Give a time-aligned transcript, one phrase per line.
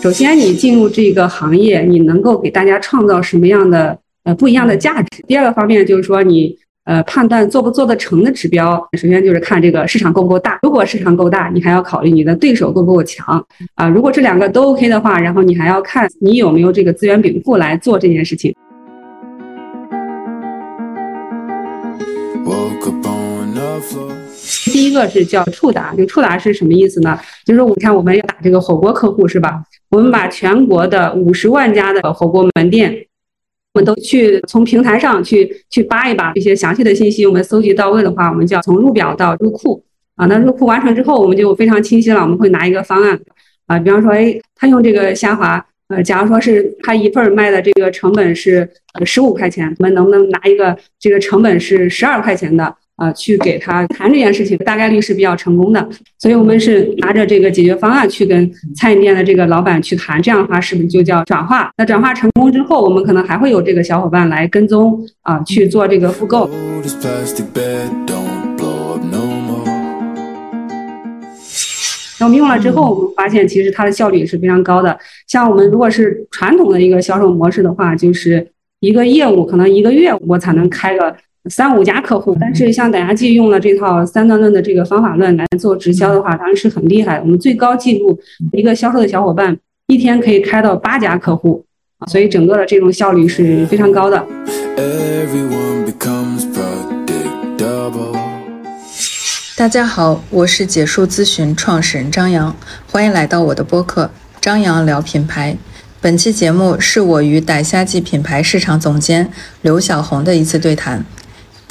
[0.00, 5.22] 首先，你进入这个行业，你能够给大家创造什么样的呃不一样的价值？
[5.28, 10.58] 第二个方面就是说，你呃判断做不做得成的指标，首先就是看这个市场够不够大。
[10.62, 13.46] 如果市场够大，你还要考虑你的对手够不够强
[13.76, 13.88] 啊。
[13.88, 18.52] 如果这两个都 OK 的话，然后你还要看你有没有这个资源禀赋来做这件事情。
[24.72, 27.18] 第一个是叫触达，就触达是什么意思呢？
[27.44, 29.62] 就是你看我们要打这个火锅客户是吧？
[29.92, 33.06] 我们把全国的五十万家的火锅门店，
[33.74, 39.84] 我们都去从平台上去去扒一扒这些详细的信息，我们搜集到位的话，我们就要从入表到入库
[40.16, 40.24] 啊。
[40.24, 43.20] 那入库完成之后，我们就非常清晰了，我们会拿一个方案
[43.66, 52.74] 啊，比方说，哎，他用这个虾滑，呃，假如说是他一份卖的这个成本是呃十五块钱，我们能不能拿一个这个成本是十二块钱的？
[52.96, 55.88] 啊，去给他谈这件事情，大概率是比较成功的。
[56.18, 61.72] 所以，我们是拿着这个解决方案去跟餐饮店的这个老板去谈，这样的话是不是就叫转化？
[61.78, 66.48] 那转化成功之后，我们可能还会有这个小伙伴来跟踪啊，去做这个复购。
[72.20, 74.96] 那我们用了之后，我们发现其实它的效率也是非常高的。
[75.26, 78.46] 像我们如果是传统的一个销售模式的话，就是
[78.78, 81.16] 一个业务可能一个月我才能开个。
[81.50, 87.20] 三五家客户，但是像打牙祭用了这套三段论的这个方法论来做直销的话，当然是很厉害。
[87.20, 88.16] 我们最高记录
[88.52, 91.64] 一个销售的小伙伴一天可以开到八家客户
[91.98, 94.24] 啊，所以整个的这种效率是非常高的。
[99.56, 102.54] 大家好，我是解数咨询创始人张扬，
[102.88, 104.08] 欢迎来到我的播客
[104.40, 105.56] 张扬聊品牌。
[106.00, 109.28] 本期节目是我与傣虾记品牌市场总监
[109.62, 111.04] 刘小红的一次对谈。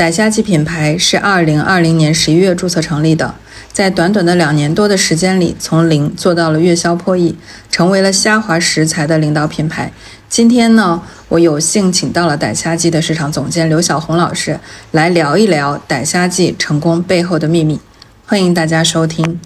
[0.02, 3.36] 逮虾记品牌是二零二零年十一月注册成立的，
[3.72, 7.38] 在短短的两年多的时间里，从零做到了月销破亿，
[7.70, 9.94] 成为了虾滑食材的领导品牌。
[10.28, 14.60] 今天呢，我有幸请到了逮虾记的市场总监刘小红老师
[14.90, 17.80] 来聊一聊逮虾记成功背后的秘密。
[18.26, 19.40] 欢迎大家收听。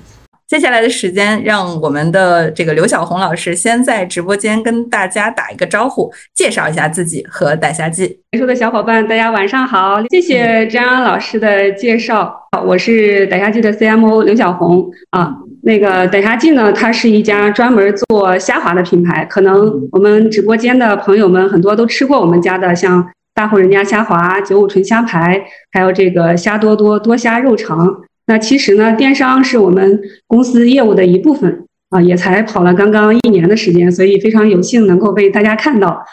[0.47, 8.19] 接下来的时间，让我们的这个刘小红老师先在直播间跟大家打一个招呼，介绍一下自己和逮虾记。
[8.31, 12.31] 结束的小伙伴，大家晚上好，谢谢张安老师的介绍。
[12.63, 15.34] 我是逮虾记的 CMO 刘小红啊。
[15.63, 19.25] 那个逮虾记呢，它是一家专门做虾滑的品牌。
[19.25, 23.03] 可能我们直播间的朋友们很多都吃过我们家的，像
[23.34, 28.03] 大户人家虾滑、九五纯虾排，还有这个虾多多多虾肉肠。
[28.28, 36.03] 那其实呢，电商是我们公司业务的一部分啊，也才跑了刚刚一年的时间，所以非常有幸能够被大家看到。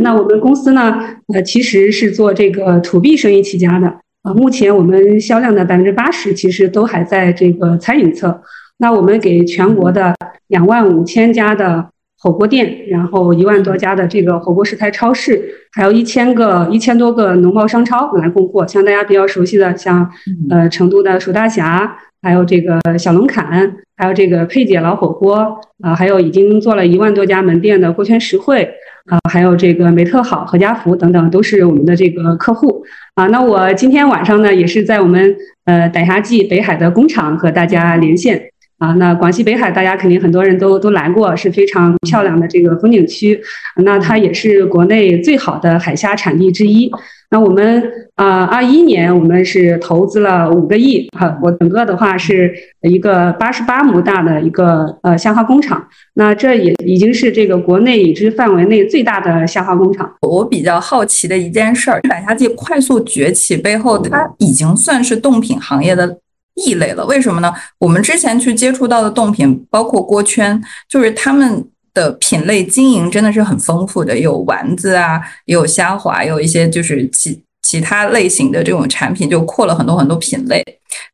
[0.00, 0.98] 那我们公司呢，
[1.32, 3.86] 呃，其实是做这个 to B 生意起家的
[4.22, 4.32] 啊。
[4.34, 8.42] 目前我们销量的百分之八十其实都还在这个餐饮侧。
[8.78, 10.14] 那我们给全国的
[10.48, 11.90] 两万五千家的。
[12.18, 18.66] 火锅店，然后一万多家的这个火锅食材超市，还有一千个一千多个农贸商超来供货。
[18.66, 20.10] 像大家比较熟悉的，像
[20.50, 28.66] 呃成都的蜀大侠，还有这个小龙坎，还有这个佩姐老火锅啊，还有已经做了一万多家门店的锅圈实惠
[29.06, 32.82] 啊，还有这个美特好、何家福等等，都是我们的这个客户
[33.14, 33.26] 啊。
[33.26, 38.50] 那我今天晚上呢，也是在我们呃傣虾记北海的工厂和大家连线。
[38.78, 43.40] 啊，那广西北海大家肯定很多人都都来过，是非常漂亮的这个风景区。
[43.82, 46.90] 那它也是国内最好的海虾产地之一。
[47.30, 47.82] 那我们
[48.14, 55.84] 啊，二一年我们是投资了五个亿，哈，我整个的话是一个八十八亩大的一个呃虾滑工厂。
[56.14, 60.08] 那这也已经是这个国内已知范围内最大的虾滑工厂。
[60.20, 66.18] 我比较好奇的一件事儿，百虾记快速崛起背后，它已经算是冻品行业的。
[66.56, 67.52] 异类了，为什么呢？
[67.78, 71.62] 我们之前去接触到的冻品，包括锅圈，就是他们
[71.92, 80.64] 的品类经营真的是很丰富的，有丸子啊，有虾滑，有一些就是其其他类型的这种产品，就扩了很多很多品类。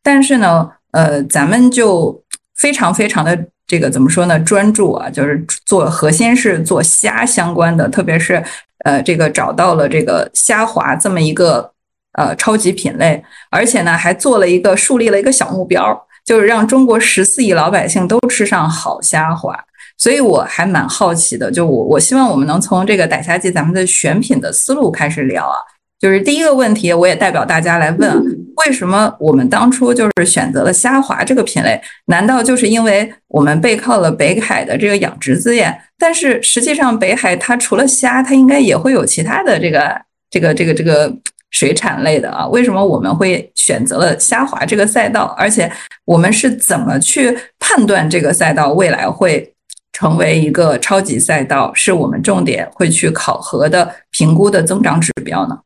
[0.00, 2.22] 但是呢，呃，咱们就
[2.56, 3.37] 非常非常的
[3.67, 4.38] 这个怎么说呢？
[4.40, 8.40] 专注啊，就是做核心是做虾相关的，特别是
[8.84, 11.71] 呃，这个找到了这个虾滑这么一个。
[12.19, 19.59] 呃，超级品类，而且呢，还做了一个树立了一个小目标，就是让中国十四亿老百姓都吃上好虾滑。
[19.97, 25.56] 所以我还蛮好奇的，就我我希望我们能从这个逮虾记咱们的选品的思路开始聊啊。
[26.00, 28.23] 就是第一个问题，我也代表大家来问：
[28.67, 31.81] 为什么我们当初就是选择了虾滑这个品类？
[32.06, 35.81] 难道就是因为我们背靠了北海的这个养殖资源？
[35.97, 40.00] 但是实际上，北海它除了虾，它应该也会有其他的这个
[40.31, 41.11] 这个这个这个。
[41.52, 45.26] 水产类的啊，为什么我们会选择了虾滑这个赛道？
[45.38, 45.70] 而且
[46.04, 49.52] 我们是怎么去判断这个赛道未来会
[49.93, 55.58] 成为一个超级赛道，是我们重点会去考核的评估的增长指标呢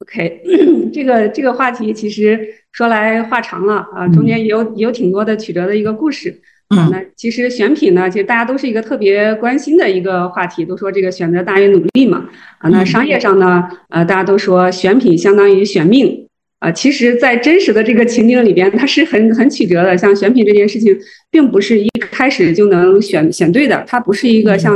[0.00, 0.42] ？OK，
[0.92, 2.38] 这个这个话题其实
[2.72, 6.30] 说来话长了啊，中间也有也有挺多的曲折的一个故事。
[6.30, 6.42] 嗯，
[6.90, 12.28] 那其实选品呢，其实大家都是一个特别关心的一个话题，都说这个选择大于努力嘛。
[12.58, 16.22] 啊，那商业上呢，呃，大家都说选品相当于选命。
[16.58, 19.96] 啊，其实，在真实的这个情景里边，它是很很曲折的。
[19.96, 20.96] 像选品这件事情，
[21.30, 24.74] 并不是一开始就能选选对的，它不是一个像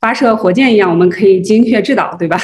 [0.00, 2.36] 发射火箭一样，我们可以精确制导，对吧？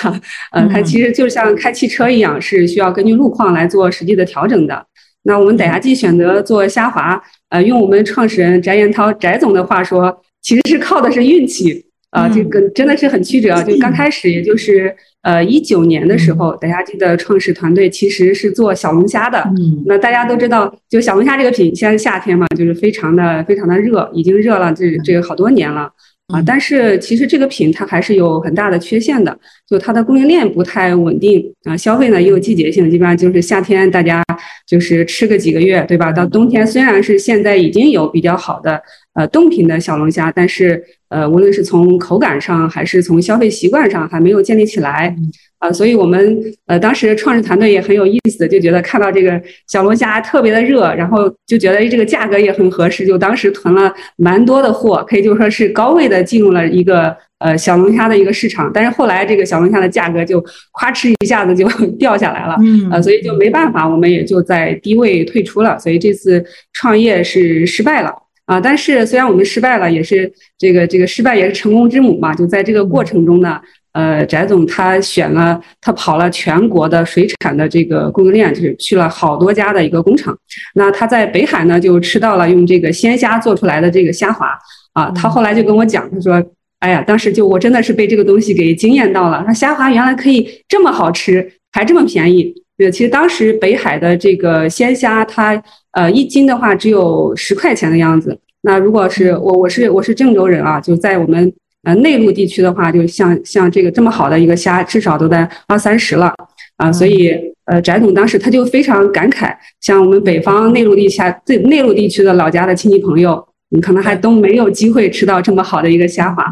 [0.53, 4.87] 呃，它其实就像开汽车一样，是需要根据路况来做实际的调整的。
[5.25, 13.63] 那我们歹牙记选择做虾滑，呃，用我们创始人翟延涛翟总的话说，其实是靠的是运气啊，这个真的是很曲折。
[13.63, 19.39] 就刚开始，也就是呃一九年的时候，大家记得创始团队其实是做小龙虾的。
[19.59, 25.91] 嗯，那大家都知道，就小龙虾这个品，现在夏天嘛，就是非常的非常的热，已经热了这这个好多年了。
[26.29, 29.39] 啊，但是其实这个品它还是有很大的缺陷的，
[29.69, 34.25] 就它的供应链不太稳定啊，消费呢也有季节性，基本上就是夏天大家
[34.67, 36.11] 就是吃个几个月，对吧？
[36.11, 38.83] 到冬天虽然是现在已经有比较好的
[39.15, 45.15] 呃冻品的小龙虾，但是呃无论是从口感上还是从消费习惯上还没有建立起来。
[45.59, 58.71] 啊，所以我们呃当时创始团队也很有意思，就觉得看到这个小龙虾特别的热，然后就觉得这个价格也很合适，就当时囤了蛮多的货，可以就说是高位的进入了一个呃小龙虾的一个市场。
[58.73, 60.39] 但是后来这个小龙虾的价格就
[60.79, 61.67] 咵哧一下子就
[61.99, 65.79] 掉下来了，嗯，呃，所以就没办法，我们也就在低位退出了。
[65.79, 66.45] 所以这次
[66.75, 68.13] 创业是失败了
[68.47, 73.61] 啊，但是虽然我们失败了，也是这个这个失败也是成功之母嘛，就在这个过程中呢。
[73.93, 80.37] 呃，翟总他选了，他跑了全国的水产的这个供应链，就是去了好多家的一个工厂。
[80.75, 84.51] 那他在北海呢，就吃到了用这个鲜虾做出来的这个虾滑
[84.93, 85.11] 啊。
[85.13, 86.45] 他后来就跟我讲，他说
[86.81, 89.43] ：“哎呀，当时就我真的是被这个东西给惊艳到了。
[89.47, 92.55] 那虾滑原来可以这么好吃，还这么便宜。
[92.77, 95.63] 对，其实当时北海的这个鲜虾，它
[95.93, 98.39] 呃一斤的话只有十块钱的样子。
[98.63, 101.53] 那如果是我，我是我是郑州人啊，就在我们。”
[101.87, 106.35] 呃，内陆地区的话，就像像这个这么好的一个虾，至少都在二三十了
[106.79, 107.33] 啊，所以
[107.67, 113.41] 呃，翟总当时他就非常感慨，像我们北方内陆地下最内陆地区的老家的亲戚朋友，
[113.71, 116.45] 你可能还都没有机会吃到这么好的一个虾滑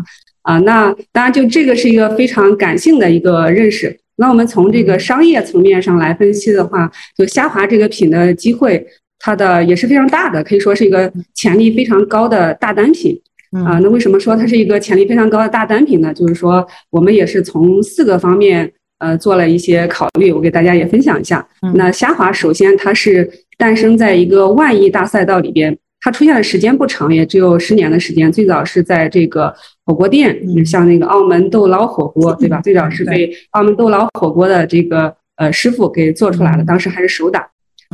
[0.42, 0.56] 啊。
[0.60, 3.98] 那当然，就这个是一个非常感性的一个认识。
[4.16, 8.86] 那我们从这个商业层面上来分析的话，就虾滑这个品的机会，
[9.18, 13.20] 它的也是非常大的，可以说是一个潜力非常高的大单品。
[13.64, 16.12] 啊，那为什么说它是一个潜力非常高的大单品呢？
[16.12, 18.68] 就是说，我们也是从四个方面
[18.98, 21.46] 呃做了一些考虑，我给大家也分享一下。
[21.74, 28.32] 那虾滑首先它是诞生在一个万亿大赛道里边，它出现的时间不长，也只有十年的时间。
[28.32, 29.54] 最早是在这个
[29.86, 32.60] 火锅店，像那个澳门豆捞火锅，对吧？
[32.60, 37.48] 最早是被澳门豆捞火锅的这个呃师傅给做出来了，当时还是手打。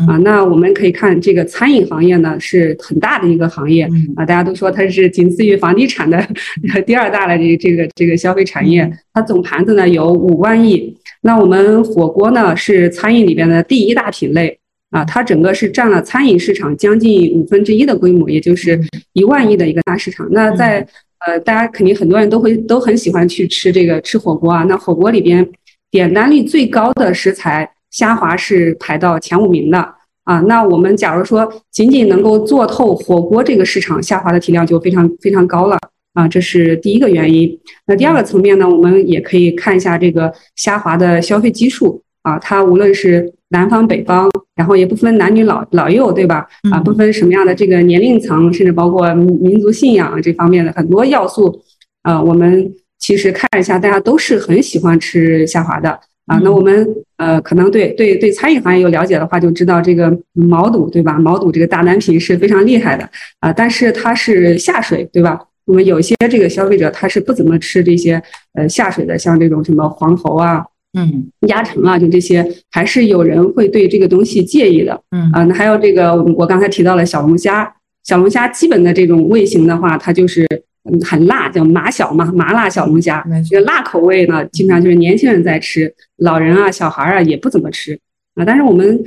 [0.07, 6.25] 啊，那我们可以看这个餐饮行业呢是很大的一个行业啊，大家都说它是仅次于房地产的
[6.87, 10.97] 第二大的这这个这个消费产业，它总盘子呢有五万亿。
[11.23, 14.59] 那我们火锅呢是餐饮里边的第一大品类
[14.91, 18.81] 啊，它整个是占了餐饮市场将近五分之一的规模，也就是
[19.13, 20.27] 一万亿的一个大市场。
[20.31, 20.87] 那在
[21.27, 25.47] 呃，大家肯定很多人都会都很喜欢去吃这个吃火锅啊，那火锅里边
[25.91, 27.71] 点单率最高的食材。
[27.91, 29.79] 虾滑是排到前五名的
[30.23, 35.77] 啊，那我们假如说仅仅能够做透火锅这个市场，虾滑的体量就非常非常高了
[36.15, 37.59] 啊，这是第一个原因。
[37.89, 46.47] 那第二个层面呢，我们也可以看一下这个虾滑的消费基数啊，它无论是南方北方，然后也不分男女老老幼，对吧？
[46.73, 51.63] 啊，不分什么样的这个年龄层，甚至包括民族信仰这方面的很多要素
[52.03, 55.91] 啊，我们其实看一下，大家都是很喜欢吃虾滑的。
[56.27, 61.19] 啊，那我们呃，可能对对对餐饮行业有了解的话，就知道这个毛肚，对吧？
[61.19, 63.09] 毛肚这个大单品是非常厉害的
[63.41, 65.41] 啊，但是它是下水，对吧？
[65.65, 68.23] 我们有些这个消费者他是不怎么吃这些
[68.55, 70.65] 呃下水的，像这种什么黄喉啊、
[70.99, 75.01] 嗯鸭肠啊，就这些，还是有人会对这个东西介意的。
[75.11, 77.73] 嗯啊，那还有这个我刚才提到了小龙虾，
[78.05, 80.47] 小龙虾基本的这种味型的话，它就是。
[80.91, 83.23] 嗯，很辣，叫麻小嘛，麻辣小龙虾。
[83.47, 87.93] 这个辣口味呢，基本上就是年轻人在吃，老人啊、小孩啊也不怎么吃
[88.35, 88.47] 啊。
[88.47, 88.99] 但是我们，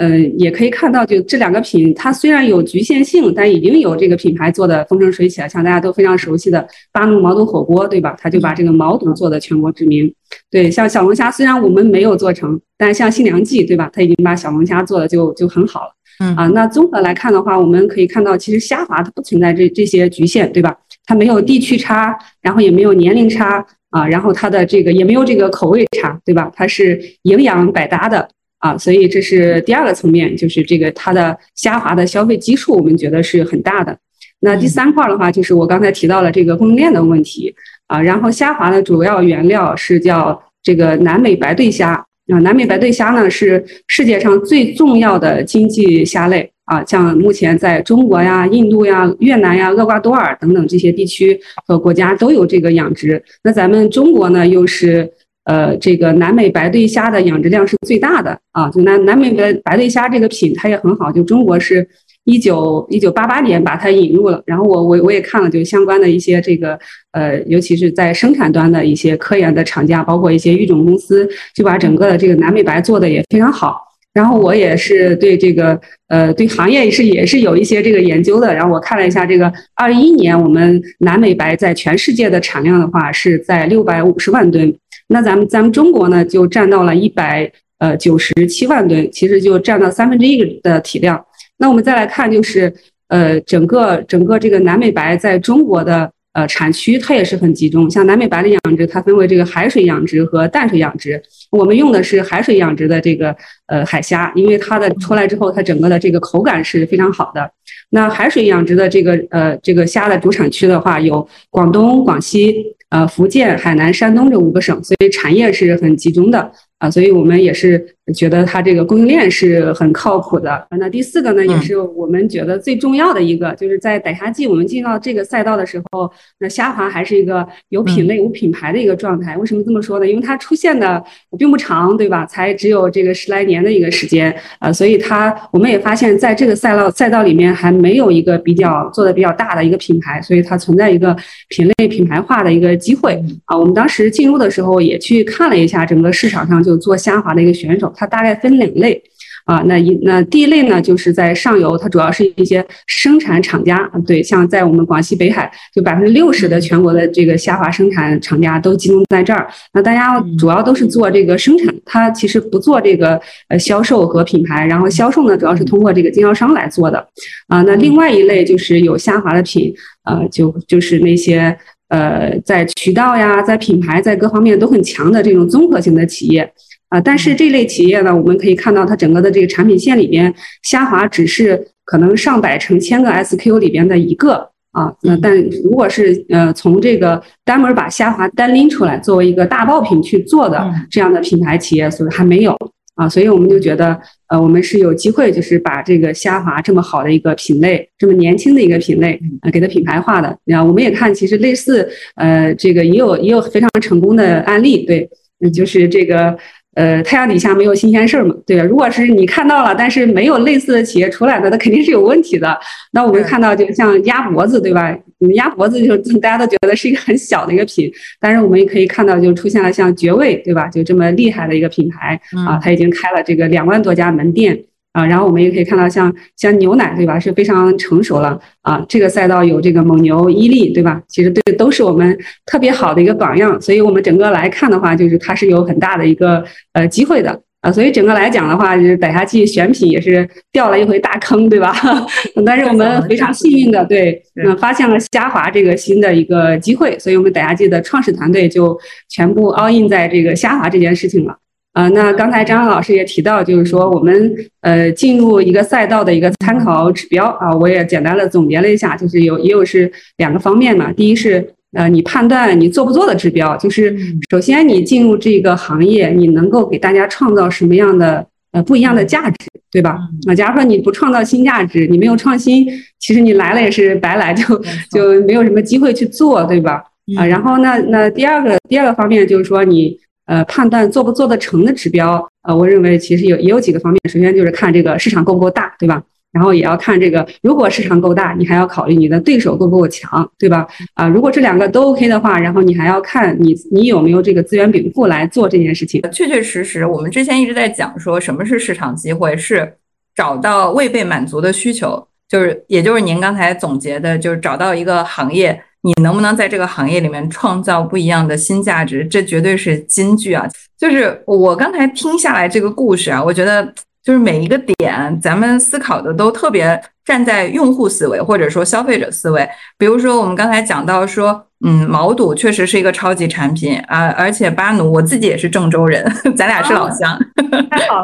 [0.00, 5.48] 呃，也可以看到，就这两个品，它虽然有局限性，但已经有这个品牌做的风生水起了。
[5.48, 8.16] 像大家都非常熟悉的巴奴毛肚火锅，对吧？
[8.18, 10.10] 它就把这个毛肚做的全国知名。
[10.50, 13.90] 对，像小龙虾，虽然我们没有做成，但像新良记，对吧？
[13.92, 15.94] 它已经把小龙虾做的就就很好了。
[16.20, 20.74] 嗯啊，那综合来看的话，我们可以看到，其实虾滑它不存在这这些局限，对吧？
[21.04, 26.50] 它没有地区差，然后也没有年龄差啊，然后它的这个也没有这个口味差，对吧？
[26.54, 28.26] 它是营养百搭的
[28.60, 33.98] 啊，所以这是第二个层面，就是这个它的虾滑的消费基数，我们觉得是很大的。
[34.42, 37.54] 那第三块的话，就是我刚才提到了这个供应链的问题
[37.88, 41.92] 啊，然后虾滑的主要原料是叫这个南美白对虾
[42.32, 53.22] 啊，南美白对虾呢是世界上最重要的经济虾类啊，像目前在中国呀、印度呀、越南呀、厄瓜多尔等等这些地区和国家都有这个养殖。
[53.42, 55.10] 那咱们中国呢，又是
[55.44, 61.88] 呃这个南美白对虾的养殖量是最大的啊，就南南美白白对虾这个品它也很好，就中国是。
[62.24, 66.78] 一九一九八八年把它引入了，然后我我我也看了，就相关的一些这个
[67.12, 73.80] 呃，尤其是在生产端的一些科研的厂家，包括一些育种公司，就把整个的这个南美白做的也非常好。
[74.12, 78.54] 然后我也是对这个呃对行业是也是有一些这个研究的。
[78.54, 84.72] 然后我看了一下这个二一年我们南美白在全世界的产量的话是在六百五十万吨，
[85.12, 91.22] 那咱们咱们中国呢就占到了一百呃九十七万吨，其实就占到三分之一的体量。
[91.58, 92.72] 那我们再来看，就是
[93.08, 97.90] 呃，整个整个这个南美白在中国的呃产区，它也是很集中。
[97.90, 101.20] 像南美白的养殖，它分为这个海水养殖和淡水养殖。
[101.50, 103.34] 我们用的是海水养殖的这个
[103.66, 107.50] 呃海虾，因为它的出来之后，它整个的这个口感是非常好的。
[107.90, 116.52] 那海水养殖的这个呃这个虾的主产区的话，有广东、广西、呃福建、海南、山东这五个省，所以产业是很集中的。
[116.78, 120.66] 啊，所以我们也是觉得它这个供应链是很靠谱的。
[120.78, 129.36] 那第四个呢，也是我们觉得最重要的一个，就是在逮虾季我们进到这个赛道的时候，那虾滑还是一个有品类、有品牌的一个状态。
[129.36, 130.06] 为什么这么说呢？
[130.06, 131.02] 因为它出现的
[131.36, 132.24] 并不长，对吧？
[132.24, 141.16] 才只有这个十来年的一个时间啊，所以它我们也发现，在这个赛道赛道里面还没有一个比较做的比较大的一个品牌，所以它存在一个
[141.48, 143.58] 品类品牌化的一个机会啊。
[143.58, 146.60] 我们当时进入的时候也去看了一下整个市场上。
[146.60, 149.02] 就做虾滑的一个选手，他大概分两类
[149.44, 149.62] 啊。
[149.66, 153.76] 那一那第一类呢，就是在上游，它主要是一些生产厂家，
[154.06, 159.46] 对，像在我们广西北海，就百分之六十的全国的这个虾滑生产厂家都集中在这儿。
[159.74, 167.06] 那大家主要都是做这个生产，它其实不做这个呃销售和品牌，然后销售呢，主要是通过这个经销商来做的
[167.48, 167.60] 啊。
[167.62, 171.54] 那另外一类就是有虾滑的品，呃，就就是那些。
[171.90, 176.48] 呃，在渠道呀，在品牌，在各方面都很强的这种综合型的企业
[176.90, 180.32] 啊，但是这类企业呢，我们可以看到它整个的这个产品线里边，
[180.62, 184.92] 虾滑只是可能上百成千个 SKU 里边的一个啊。
[185.02, 192.56] 那但如果是呃从这个单门把虾滑单拎出来作为一个大爆品去做的这样的品牌企业，所以还没有。
[192.96, 200.28] 啊，所以我们就觉得，呃，我们是有机会，就是把这个虾滑这么好的一个品类，这么年轻的一个品类，呃，给它品牌化的。
[200.52, 205.08] 啊，我们也看，其实类似，呃，这个也有也有非常成功的案例，对，
[205.50, 206.36] 就是这个。
[206.74, 208.62] 呃，太阳底下没有新鲜事儿嘛，对吧？
[208.62, 212.56] 如果是你看到了，但是没有类似的企业出来的，那肯定是有问题的。
[212.92, 214.96] 那我们看到，就像鸭脖子，对吧？
[215.34, 220.68] 鸭脖子就大家都觉得是一个很小的一个品，但是我们也可以看到，就出现了像绝味，对吧？
[220.68, 224.58] 就这么厉害的一个品牌啊，它已经开了这个两万多家门店。
[224.92, 227.18] 啊，然后我们也可以看到，像像牛奶，对吧？
[227.18, 228.84] 是非常成熟了啊。
[228.88, 231.00] 这个赛道有这个蒙牛、伊利，对吧？
[231.08, 233.60] 其实对都是我们特别好的一个榜样。
[233.60, 237.70] 所以我们整个来看的话，就是它是有很大的一个呃机会的啊。
[237.70, 241.72] 所以整个来讲的话，就是逮虾季选品也是掉了一回大坑，对吧？
[242.44, 248.76] 但是我们非常幸运的，对，嗯，发现了虾滑这个新的一个机会，所以我们逮虾季的创始团队就
[249.08, 251.36] 全部 all in 在这个虾滑这件事情了。
[251.72, 260.92] 啊，那刚才张老师也提到，就是说我们呃进入一个赛道的一个参考指标啊，我也简单的总结了一下，就是有也有是两个方面嘛。
[260.92, 263.96] 第一是呃你判断你做不做的指标，就是
[264.28, 269.36] 首先你进入这个行业，你能够给大家创造什么样的呃不一样的价值，
[269.70, 269.96] 对吧？
[270.26, 272.66] 啊，假如说你不创造新价值，你没有创新，
[272.98, 274.60] 其实你来了也是白来，就
[274.90, 276.82] 就没有什么机会去做，对吧？
[277.16, 279.96] 啊，然后那那第二个第二个方面就是说你。
[280.30, 284.00] 呃，判断做不做得成的指标，呃，我认为其实有也有几个方面。
[284.08, 286.00] 首先就是看这个市场够不够大，对吧？
[286.30, 290.64] 然后也要看这个，如果市场够大，你还要考虑你的对手够不够强，对吧？
[290.94, 296.00] 啊，如果这两个都 OK 的话，然后你还要看你你有没有这个资源禀赋来做这件事情。
[296.12, 299.74] 确确实实，我们之前一直在讲说什么是市场机会，是
[300.14, 305.60] 找到未被满足的需求，就是也就是您刚才总结的，就是找到一个行业。
[305.82, 309.04] 你能不能在这个行业里面创造不一样的新价值？
[309.04, 310.46] 这绝对是金句啊！
[310.78, 313.72] 就是我刚才听下来这个故事啊，我觉得
[314.02, 319.48] 就是每一个点，咱们思考的都特别站在用户思维或者说消费者思维。
[319.78, 327.18] 比如说，我们刚才讲到说，嗯，毛肚确实是一个超级产品啊，而且巴奴，我自己也是郑州人， 咱俩是老乡，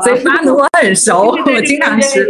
[0.03, 2.27] 所以巴奴我很熟，我经常吃。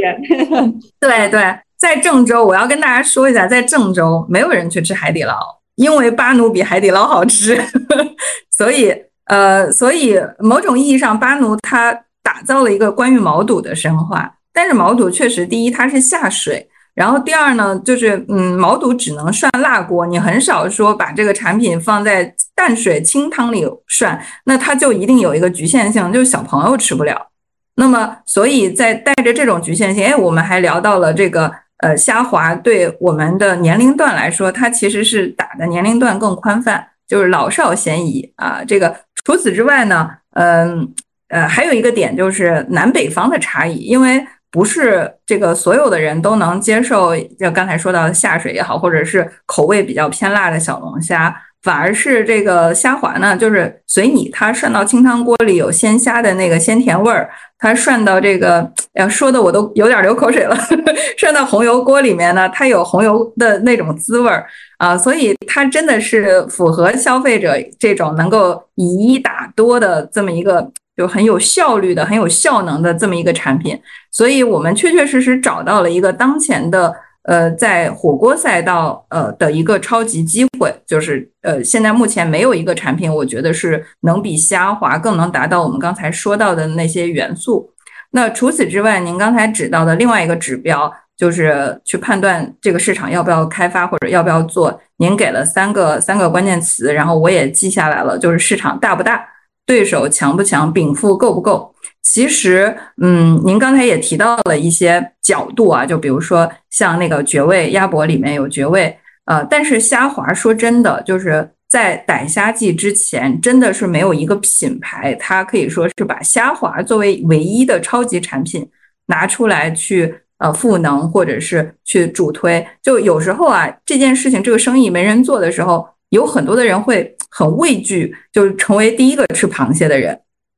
[1.00, 1.42] 对对，
[1.78, 5.36] 在郑州，我要跟大家说一下，在郑州没有人去吃海底捞，
[5.74, 7.60] 因为巴奴比海底捞好吃，
[8.56, 8.94] 所以
[9.26, 12.02] 呃，所以某种意义上，巴奴它。
[12.26, 27.28] 打造了一个关于毛肚的神话，但是毛肚确实，第一它是下水，然后第二呢，就是嗯，毛肚只能涮辣锅，你很少说把这个产品放在淡水清汤里涮，那它就一定有一个局限性，就是小朋友吃不了。
[27.76, 38.62] 那么，所以在带着这种局限性，哎，我们还聊到了这个呃虾滑对我们的年龄段来说，它其实是打的年龄段更宽泛，就是老少咸宜啊。
[38.66, 40.92] 这个除此之外呢，嗯。
[41.28, 60.56] 呃，还有一个点就是南北方的差异，因为不是这个所有的人都能接受，就刚才说到的下水也好，或者是口味比较偏辣的小龙虾，反而是这个虾滑呢，就是随你它涮到清汤锅里有鲜虾的那个鲜甜味儿，它涮到这个，呀，说的我都有点流口水了，
[61.18, 64.46] 涮到红油锅里面呢，它有红油的那种滋味儿
[64.78, 70.70] 啊，所以它真的是符合消费者这种能够以一打多的这么一个。
[70.96, 73.78] 就很有效率的、很有效能的这么一个产品，
[74.10, 76.90] 所以我们确确实实找到了一个当前的
[77.26, 87.72] 呃，在火锅赛道呃的一个超级机会，就是呃，现在目前没有一个产品，我觉得是能比虾滑更能达到我们刚才说到的那些元素。
[88.12, 99.26] 那除此之外，您刚才指到的另外一个指标，就是去判断这个市场要不要开发或者要不要做，您给了三个三个关键词，然后我也记下来了，就是市场大不大。
[99.66, 101.74] 对手强不强，禀赋够不够？
[102.08, 118.66] 其实，嗯，您刚才也提到了一些角度啊，就比如说像那个绝味鸭脖里面有绝味，呃，但是虾滑说真的，就是在逮虾季之前，真的是没有一个品牌，它可以说是把虾滑作为唯一的超级产品
[119.06, 122.64] 拿出来去呃赋能或者是去主推。
[122.80, 125.86] 就有时候啊，这件事情这个生意没人做的时候。
[126.10, 130.16] 有很多的人会很畏惧，就是成为第一个吃螃蟹的人，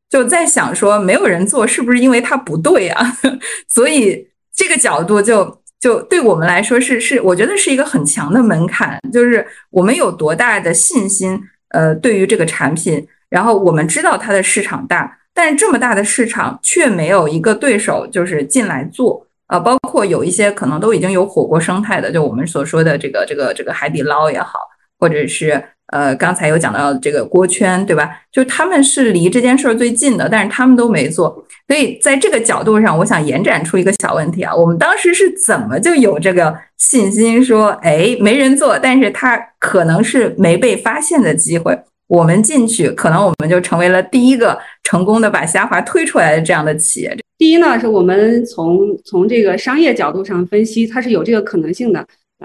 [0.08, 3.16] 就在想说，没有人做是不是因为它不对啊？
[3.68, 24.58] 所以这个角度就就对我们来说是是，我觉得是一个很强的门槛，就是我们有多大的信心，呃，对于这个产品，然后我们知道它的市场大，但是这么大的市场却没有一个对手就是进来做啊，包括有一些可能都已经有火锅生态的，就我们所说的这个这个这个海底捞也好。
[24.98, 28.10] 或者是呃，刚才有讲到这个锅圈，对吧？
[28.30, 31.44] 就他们是离这件事儿最近的，但是他们都没做。
[31.66, 47.16] 所以在这个角度上，我想延展出一个小问题啊：我们当时是怎么就有这个信心说，哎，没人做，但是他可能是没被发现的机会，我们进去，可能我们就成为了第一个成功的把虾滑推出来的这样的企业。
[47.38, 52.04] 第一呢，是我们从从这个商业角度上分析，它是有这个可能性的。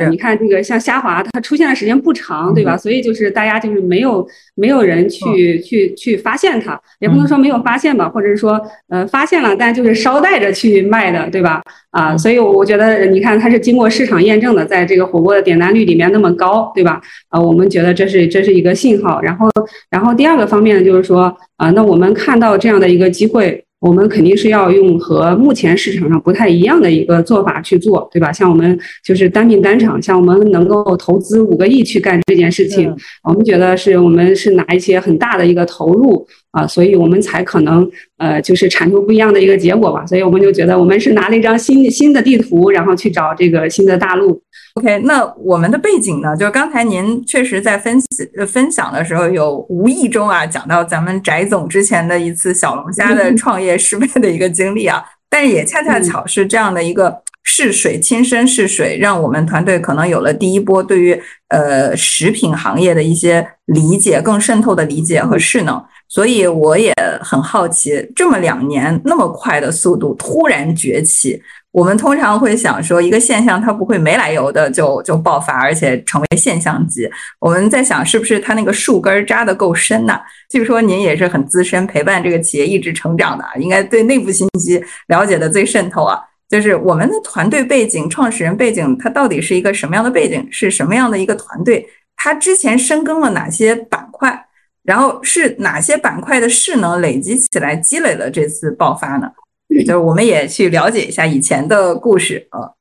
[0.10, 2.75] 你看这个像虾滑，它出现的时间不长，对吧？
[2.75, 11.62] 所以就是大家就是没有没有人去去去发现它，也不能说没有发现吧，或者是说呃发现了，但就是捎带着去卖的，对吧？
[11.91, 16.99] 啊，所以我觉得你看它是经过市场验证的，在这个火锅的点单率里面那么高，对吧？
[17.29, 19.21] 啊，我们觉得这是这是一个信号。
[19.21, 19.47] 然后
[19.91, 23.62] 然后第二个方面呢，就是说啊，那我们看到这样的一个机会。
[23.84, 28.32] 我们肯定是要用和目前市场上不太一样的一个做法去做，对吧？
[28.32, 37.88] 像我们就是单品单场，像我们能够投资五个亿去干这件事情，我们觉得是我们是拿一些很大的一个投入啊，所以我们才可能
[38.18, 40.06] 呃就是产出不一样的一个结果吧。
[40.06, 44.42] 所以我们就觉得我们是拿了一张新新的地图，然后去找这个新的大陆。
[44.76, 46.36] OK，那我们的背景呢？
[46.38, 48.08] 就是刚才您确实在分析
[48.48, 55.04] 分享的时候，有无意中啊讲到咱们翟总之前的一次小龙虾的 创业失败的一个经历啊。
[55.30, 65.84] 但是也恰恰巧是这样的一个试水，亲身试水，让我们团队可能有了第一波对于呃食品行业的一些理解，更渗透的理解和势能。
[66.08, 71.42] 所以我也很好奇，这么两年那么快的速度突然崛起。
[71.72, 77.10] 我们通常会想说，一个现象它不会没来由的就就爆发，而且成为现象级。
[77.39, 80.20] 我们在想，是不是它那个树根扎的够深呢？
[80.52, 86.20] 据说您也是很资深，陪伴这个企业一直成长的，应该对内部信息了解的最渗透啊。
[86.48, 90.48] 就是我们的团队背景、创始人背景，它到底是一个什么样的背景？
[90.52, 91.84] 是什么样的一个团队？
[92.16, 94.46] 它之前深耕了哪些板块？
[94.84, 99.32] 然后是哪些板块的势能累积起来，积累了这次爆发呢？
[99.69, 102.72] 就是我们也去了解一下以前的故事啊。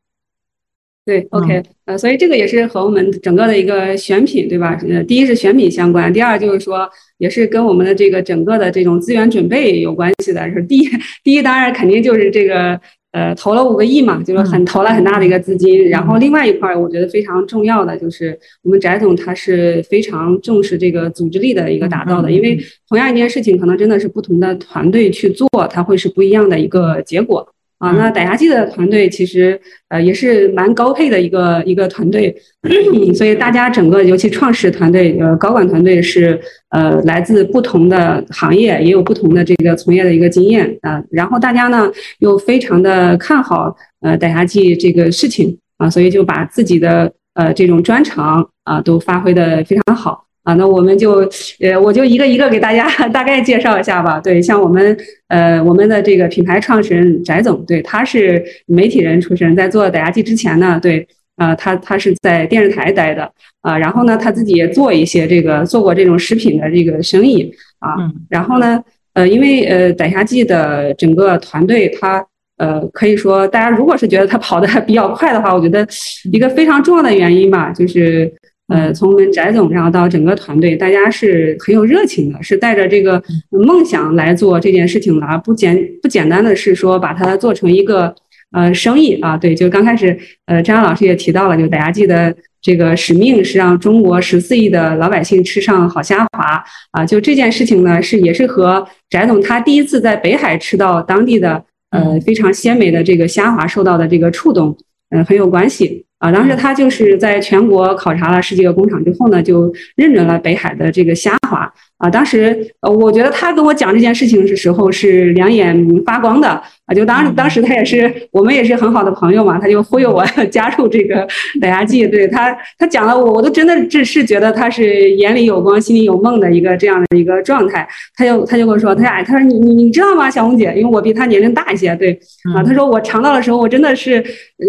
[1.05, 4.79] 对，OK，呃，所以这个也是和我们整个的一个选品，对吧？
[4.89, 6.89] 呃，第一是选品相关，第二就是说，
[7.19, 10.49] 也是跟我们的这个整个的这种资源准备有关系的。
[10.51, 10.89] 是第一，
[11.25, 12.81] 第一当然肯定就是这个，
[13.13, 15.89] 呃，投了五个亿嘛，就是很投了很大的一个资金。
[15.89, 27.47] 然后另外一块，我觉得非常重要的就是我们翟总他是非常重视这个组织力的一个打造的，因为同样一件事情，可能真的是不同的团队去做，它会是不一样的一个结果。
[27.83, 32.33] 啊，那打牙祭的团队其实呃也是蛮高配的一个一个团队，
[33.13, 36.41] 所以大家整个尤其创始团队呃高管团队是
[36.71, 41.91] 呃来自不同的行业，也有不同的这个从业的一个经验啊，然后大家呢
[42.21, 50.25] 又非常的看好呃打牙祭这个事情啊，所以就把自己的呃这种专长啊都发挥的非常好。
[50.45, 51.21] 啊，那我们就，
[51.61, 54.19] 呃，我就一个一个给大家 大概介绍一下吧。
[54.19, 54.97] 对，像我们，
[55.29, 67.95] 呃，我们的这个品牌创始人翟总，对，他是媒体人出身，在做打牙祭之前呢，对，呃，他他是在电视台待的，啊，然后呢，他自己也做一些这个做过这种食品的这个生意，啊，
[68.29, 68.83] 然后呢，
[69.15, 72.21] 呃，因为呃，打牙祭的整个团队，他，
[72.57, 75.87] 呃，可以说，大家如果是觉得他跑得比较快的话，我觉得
[76.33, 78.29] 一个非常重要的原因吧，就是。
[78.69, 88.15] 呃，从我们翟总，然后到整个团队，大家是很有热情的，是带着这个梦想来做这件事情的，不简不简单的是说把它做成一个
[88.53, 89.37] 呃生意啊。
[89.37, 97.05] 对，就刚开始，呃，张老师也提到了，就大家记得这个使命是让中国十四亿的老百姓吃上好虾滑啊。
[97.05, 104.75] 就这件事情呢，是也是和翟总他第一次在北海吃到当地的呃非常鲜美的这个虾滑受到的这个触动，
[105.13, 106.05] 嗯，很有关系。
[106.19, 111.73] 啊，当时他就是在全国考察了十几个工厂之后呢，就认准了北海的这个虾滑。
[111.99, 116.95] 啊，当时呃，我觉得他跟我讲这件事情的时候是两眼发光的啊。
[116.95, 121.27] 就当当时他也是我们也是很好的朋友嘛，他就忽悠我 加入这个
[121.61, 122.07] 打牙祭。
[122.07, 127.89] 对他，他讲了我，我都真的只是觉得他是眼里有光，心里有梦的一个这样的一个状态。
[128.17, 132.13] 他就他就跟我说，他说哎，他说你你你知道吗，小红姐，因为我比他年龄大一些，对
[132.55, 134.25] 啊，他说我尝到的时候，我真的是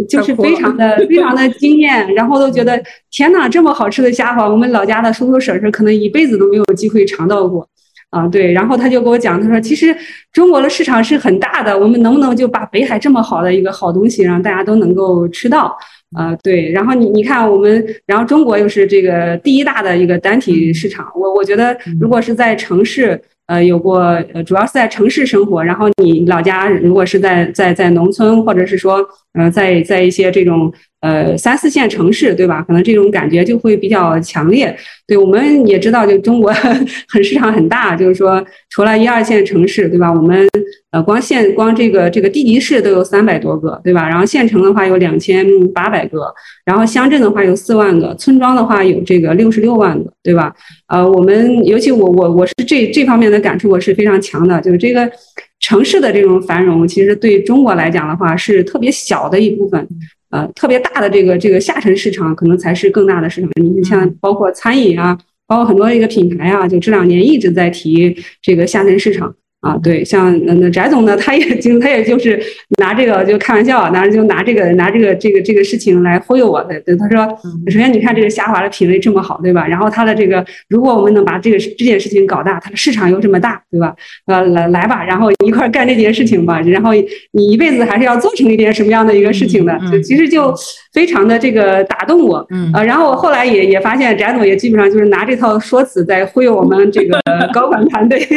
[0.09, 7.03] 就是非常的非常的 惊艳，然后都觉得天哪，这么好吃的虾滑，我们老家的叔叔婶婶可能一辈子都没有机会。
[7.05, 7.67] 尝到过，
[8.13, 9.95] 啊对，然后他就给我讲，他说其实
[10.31, 15.75] 中国的市场是很大的，我们能不能就把北海这么好的一个好东西让大家都能够吃到，
[16.15, 23.19] 啊对，然后你你看我们，然后中国又是这个第一大的一个单体市场，我我觉得如果是在城市。
[23.45, 23.99] 呃，有过，
[24.33, 30.71] 呃，主要是在城市生活，然后你老家如果是在在在农村，或者是说，呃，在在一些这种
[31.03, 32.63] 呃三四线城市，对吧？
[32.65, 34.73] 可能这种感觉就会比较强烈。
[35.05, 36.49] 对，我们也知道，就中国
[37.11, 40.09] 很市场很大，就是说，除了一二线城市，对吧？
[40.09, 40.47] 我们
[40.91, 44.07] 呃，光县光这个这个地级市都有三百多个，对吧？
[44.07, 50.55] 然后县城的话有两千八百个，然后乡镇的话有四万个，村庄的话有这个六十六万个，对吧？
[50.87, 55.11] 呃，我们尤其我我我是这这方面的感触我是非常强的，就是这个
[55.59, 59.85] 城市的这种繁荣，其实对中国来讲的话是特别小的一部分，
[60.33, 63.51] 呃，特别大的这个这个下沉市场可能才是更大的市场。
[63.61, 65.15] 你像包括餐饮啊，
[65.45, 69.35] 包括很多一个品牌啊，就这两年一直在提这个下沉市场。
[69.63, 72.37] 啊，对，像那那翟总呢，他也就他也就是
[72.79, 76.77] 拿这个就开玩笑，拿就拿这个拿这个这个这个事情来忽悠我的。
[76.81, 77.25] 对，他说，
[77.67, 79.65] 首先你看这个虾滑的品类这么好，对吧？
[79.65, 83.95] 然后他的这个，如果我们能把这个这件事情搞大，它的市场又这么大，对吧？
[84.25, 86.59] 呃，来来吧，然后一块干这件事情吧。
[86.61, 86.91] 然后
[87.31, 89.79] 你一辈子还是要做成一件什么样的一个事情的？
[89.89, 90.53] 就其实就
[90.91, 92.45] 非常的这个打动我。
[92.49, 92.69] 嗯。
[92.73, 97.17] 呃，然后我后来也也发现，翟总也基本上就是拿这套说辞在忽悠我们这个
[97.53, 98.27] 高管团队。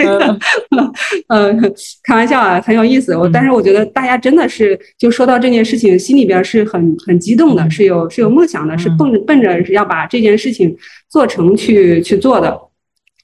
[1.29, 1.52] 呃，
[2.05, 3.16] 开玩笑啊，很有意思。
[3.16, 10.76] 我但是我觉得大家真的是就说到这件事情，心里边是很很激动的，是有是有梦想的，是奔着奔着是要把这件事情
[11.11, 12.59] 做成去去做的。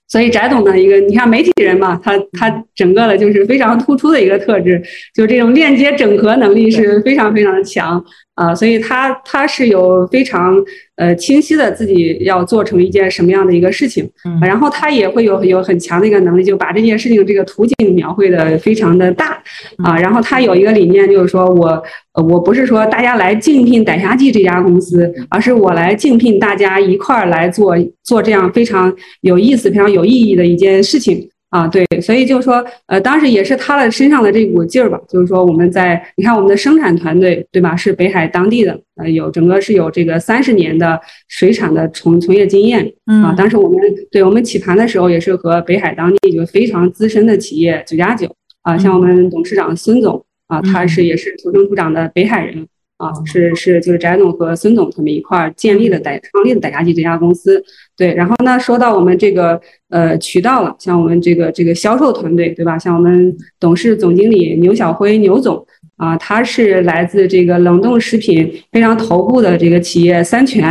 [0.08, 4.82] 所以翟总的一个，你看媒体人嘛，他他整个的就是非常突出的一个特质，
[5.14, 8.04] 就这种链接整合能力是非常非常的强。
[8.34, 10.56] 啊，所以他他是有非常
[10.96, 14.08] 呃清晰的自己要做成一件什么样的一个事情，
[14.40, 19.42] 然后他也会有有很强的一个能力，就把这件事情这个图景描绘的非常的大
[19.84, 19.98] 啊。
[19.98, 21.82] 然后他有一个理念，就是说我
[22.24, 28.90] 我不是说大家来竞聘逮虾记这家公司，而是我来竞聘大家一块儿来做做这样非常
[29.20, 31.28] 有意思、非常有意义的一件事情。
[31.52, 37.76] 啊，对，所以就是说，呃，当时也是他的身上的这股劲儿吧，就是说我们在，你看我们的生产团队，对吧？
[37.76, 42.90] 是北海当地的，呃，有整个是有这个三十年的水产的从从业经验，
[43.22, 43.78] 啊，当时我们
[44.10, 48.26] 对我们起盘的时候也是和北海当地就非常资深的企业九加九，
[48.62, 50.24] 啊，像我们董事长孙总。
[50.48, 57.62] 啊，他是也是土生土长的北海人啊，是是就是翟总和孙总他们一块儿建立的傣创立的傣家记这家公司。
[57.96, 62.78] 对，然后呢，说到我们这个呃渠道了，像我们这个这个销售团队，对吧？
[62.78, 65.66] 像我们董事总经理牛小辉牛总。
[65.98, 70.64] 啊，他是来自这个冷冻食品非常头部的这个企业三全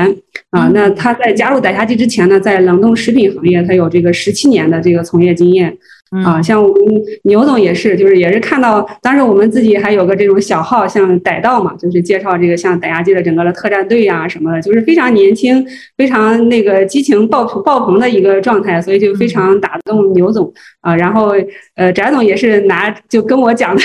[0.50, 0.70] 啊。
[0.74, 5.78] 那他在加入傣家记之前呢，在冷冻食品行业，他有这个十七年的这个从业经验。
[6.26, 15.66] 啊，像我们牛总也是，就是也是看到当时我们自己还有个这种小号，像逮到嘛，就是介绍这个像逮鸭记的整个的特战队呀什么的，就是非常年轻、
[15.98, 20.94] 非常那个激情爆爆棚的一个状态，所以就非常打动牛总啊。
[20.98, 21.32] 然后
[21.76, 23.82] 呃，翟总也是拿就跟我讲的，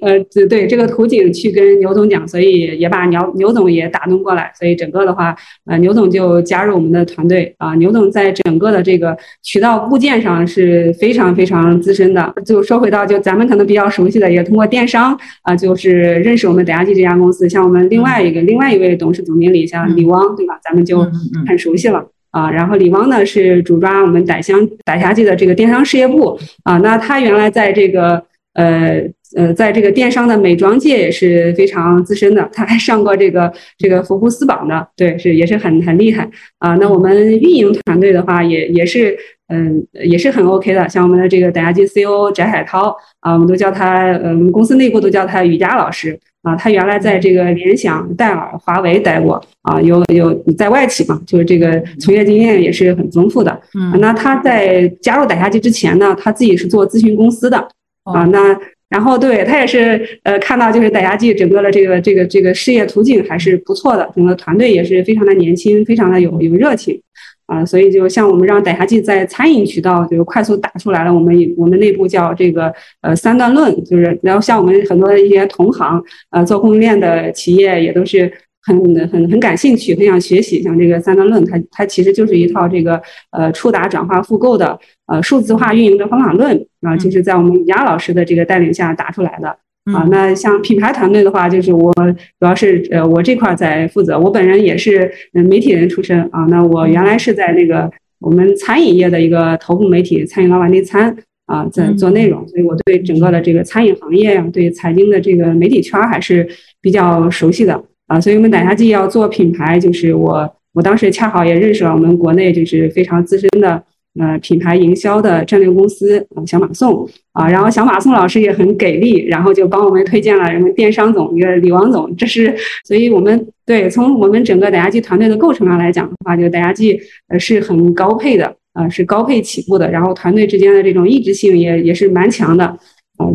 [0.00, 5.36] 呃，对这个图景去跟牛总讲，所以也把牛牛总也打动过来，所以整个的话，
[5.66, 7.74] 呃，牛总就加入我们的团队啊。
[7.74, 11.41] 牛总在整个的这个渠道部件上是非常非。
[11.42, 17.48] 非常资深的，就说回到就咱们可能比较熟悉的，也通过电商啊，就是认识我们傣亚记这家公司。
[17.48, 20.56] 像我们另外一个另外一位董事总经理，像李汪，对吧？
[20.62, 21.00] 咱们就
[21.48, 22.48] 很熟悉了啊。
[22.48, 26.78] 然后李汪呢是主抓我们傣乡傣家记的这个电商事业部啊。
[26.78, 28.22] 那他原来在这个
[28.54, 29.10] 呃。
[29.34, 36.74] 呃，在这个电商的美妆界也是非常资深的，他还上过这个这个福布斯榜的，对，是也是很很厉害啊。
[36.76, 39.16] 那我们运营团队的话，也也是
[39.48, 40.86] 嗯，也是很 OK 的。
[40.88, 46.54] 像我们的这个傣牙记 CEO 翟海涛啊，我们都叫他，呃，我们公司内部都叫他瑜伽老师啊。
[46.54, 53.60] 他原来在这个联想、戴尔、华为待过啊，有有在外企嘛，就是这个从业经验也是很丰富的。
[53.78, 57.56] 嗯，那他在加入傣牙机之前呢，他自己是做咨询公司的
[58.04, 58.54] 啊，那。
[58.92, 67.00] 然后对他也是，呃，看到就是傣牙记整个的这个这个这个事业途径还是不错的，整个团队也是非常的年轻，非常的有有热情，
[67.46, 75.98] 啊，所以就像我们让傣牙记在餐饮渠道就是快速打出来了，我们我们内部叫这个呃三段论，就是然后像我们很多的一些同行，
[76.30, 78.30] 呃，做供应链的企业也都是。
[78.62, 80.62] 很很很感兴趣，很想学习。
[80.62, 89.48] 像这个三段论，它它其实就是一套这个呃触达转化复购的呃数字化运营的方法论啊，就是在我们雅老师的这个带领下打出来的
[89.92, 90.06] 啊。
[90.10, 91.92] 那像品牌团队的话，就是我
[92.38, 96.46] 主要是呃我这块在负责，我本人也是媒体人出身啊。
[96.48, 106.48] 那我原来是在那个我们餐饮业的一个头部媒体餐饮老板内参啊，在做内容，所以我对整个的这个餐饮行业呀，对财经的这个媒体圈还是
[106.80, 107.84] 比较熟悉的。
[108.12, 113.82] 啊，所以我们傣虾记要做品牌，就是我我当时恰好也认识了我们国内就是非常资深的
[114.20, 132.78] 呃品牌营销的战略公司啊小马送啊，然后小马送老师也很给力，然后就帮我们推荐了我们电商总一个李王总，这是所以我们对从我们整个傣虾记团队的构成上来讲的话，就傣虾记呃是很高配的啊，是高配起步的，然后团队之间的这种意志性也也是蛮强的。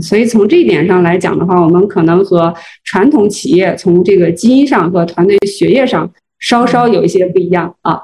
[0.02, 8.02] 所以从这一点上来讲的话，我们可能和传统企业从这个基因上和团队学业上稍稍有一些不一样啊。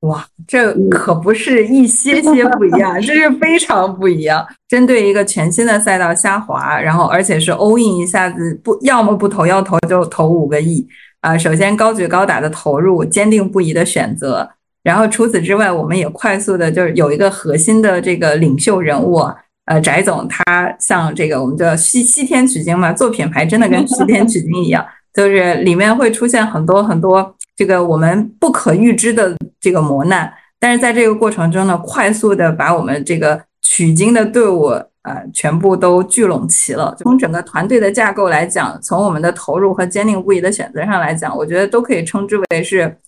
[0.00, 4.46] 哇，这可不是一些些不一样，这是非常不一样。
[4.68, 10.86] 针对一个全新的赛道下滑，然后而且是 all in 一下子不要么不投，要投就投五个亿
[11.22, 11.38] 啊。
[11.38, 14.46] 首先高举高打的投入，坚定不移的选择，
[14.82, 19.22] 然后除此之外，我们也快速的就是有一个核心的这个领袖人物。
[19.66, 34.66] 呃，翟总他像这个，我们叫西西天取经嘛，做品牌真的跟西天取经一样， 就是里面会出现很多很多这个我们不可预知的这个磨难，但是在这个过程中呢，快速的把我们这个取经的队伍
[35.02, 36.94] 呃全部都聚拢齐了。
[36.98, 42.98] 从整个团队的架构来讲，从我们的投入和坚定不移的选择上来讲，我觉得都可以称之为是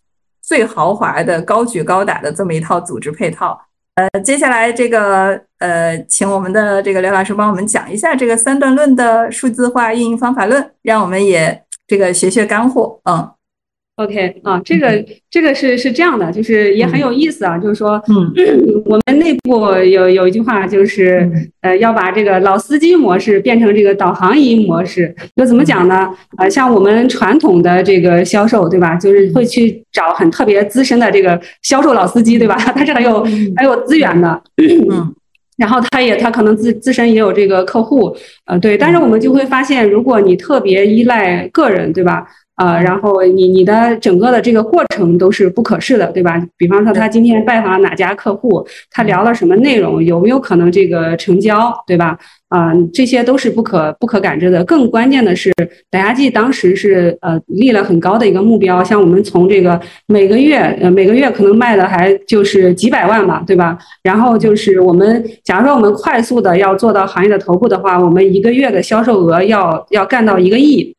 [0.41, 3.61] 最豪华的高举高打的这么一套组织配套。
[3.97, 13.36] 呃，接下来这个呃，请我们的这个刘老师帮我们讲一下这个三段论的数字化运营方法论，让我们也这个学学干货，嗯。
[13.97, 18.31] OK 啊，这个这个是是这样的，就是也很有意思啊，就是说，嗯，
[18.85, 21.27] 我们内部有有一句话，就是
[21.63, 25.15] 呃，要把这个老司机模式变成这个导航仪模式。
[25.35, 26.11] 就怎么讲呢？
[26.37, 28.97] 啊，像我们传统的这个销售，对吧？
[28.97, 32.55] 就是会去找很特别资深的这个销售老司机，对吧？
[32.77, 34.43] 他是很有很有资源的，
[34.91, 35.15] 嗯，
[35.57, 38.77] 然后他也他可能自自身也有这个客户，呃，对。
[38.77, 42.27] 但是我们就会发现，如果你特别依赖个人，对吧？
[42.57, 46.43] 啊，然后你你的整个的这个过程都是不可视的，对吧？
[46.57, 52.19] 比方说他今天拜访了哪家客户，他聊了什么内容，有没有可能这个成交，对吧？
[52.49, 54.65] 啊，这些都是不可不可感知的。
[54.65, 55.53] 更关键的是，
[55.91, 63.77] 大家记当时是呃立了很高的一个目标，像我们从这个每个月呃每个月可能卖的还就是几百万吧，对吧？
[64.03, 70.95] 然后就是我们假如说我们快速的要做到行业的头部的话，我们一个月的销售额要要干到一个亿，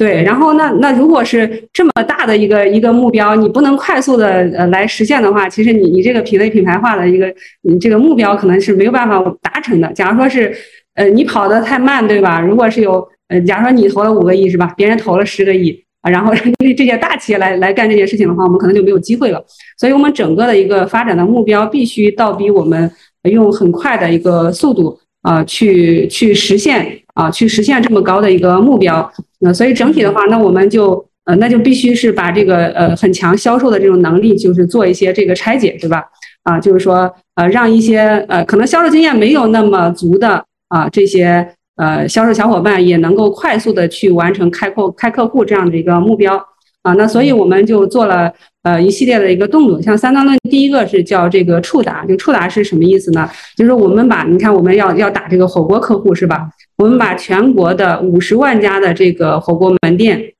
[0.00, 0.22] 对。
[0.24, 7.32] 然后那那如果是这么大的一个一个目标，你不能快速的呃来实现的话，其实你你这个品类品牌化的一个
[7.62, 9.92] 你这个目标可能是没有办法达成的。
[9.92, 10.52] 假如说是。
[10.94, 12.40] 呃，你跑得太慢，对吧？
[12.40, 14.74] 如果是有，呃，假如说你投了五个亿，是吧？
[14.76, 16.34] 别人投了十个亿啊，然后
[16.76, 19.42] 这些大企业来来干这件事情的话，我们可能就没有机会了。
[19.78, 22.90] 所以，我们整个的一个发展的目标必须倒逼我们
[23.30, 26.84] 用很快的一个速度啊，去去实现
[27.20, 29.12] 啊，去实现这么高的一个目标。
[29.40, 36.02] 那所以整体的话，那我们就呃，那就必须是把这个呃很强销售的这种能力，就是做一些这个拆解，对吧？
[36.44, 40.42] 啊，就是说呃，让一些呃可能销售经验没有那么足的。
[40.70, 46.36] 啊，这些呃销售小伙伴也能够快速的去完成开客开客户这样的一个目标
[46.84, 53.28] 啊，那所以我们就做了呃一系列的一个动作，像三段论，第一个是叫这个触达，就触达是什么意思呢？
[53.56, 56.48] 就是我们把你看我们要要打这个火锅客户是吧？
[56.80, 60.32] 我们把全国的五十万家的这个火锅门店，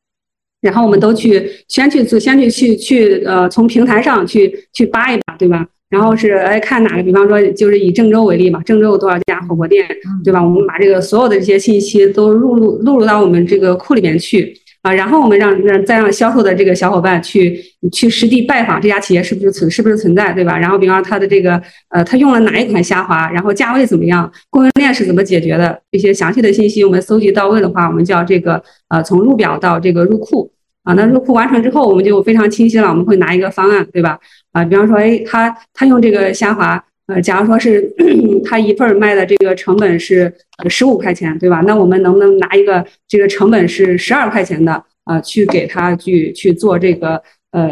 [0.63, 5.67] 然后我们都去先去做，先去去去呃从平台上去去扒一扒，对吧？
[5.91, 9.87] 然后是哎看哪个，比方说就是以郑州为例嘛，郑州有多少家火锅店，
[10.25, 10.43] 对吧？
[10.43, 17.61] 我们把这个所有的这些信息都录入录入到我们这个库里面去啊，然后我们让让再让销售的这个小伙伴去
[17.93, 20.59] 去实地拜访这家企业是不是存是不是存在，对吧？
[20.59, 30.51] 然后比方说他的这个呃他用了哪一款虾滑，然后价位怎么样，供应链是怎么解决的，这些详细的信息我们搜集到位的话，我们叫这个呃从入表到这个入库。
[30.83, 32.89] 啊，那入库完成之后，我们就非常清晰了。
[32.89, 34.19] 我们会拿一个方案，对吧？
[34.53, 37.93] 啊，比方说，哎，他他用这个虾滑，呃，假如说是
[38.47, 41.61] 他一份卖的这个成本是呃十五块钱，对吧？
[41.67, 47.21] 那我们能不能拿一个这个成本是十二块钱的啊，去给他去去做这个
[47.51, 47.69] 呃，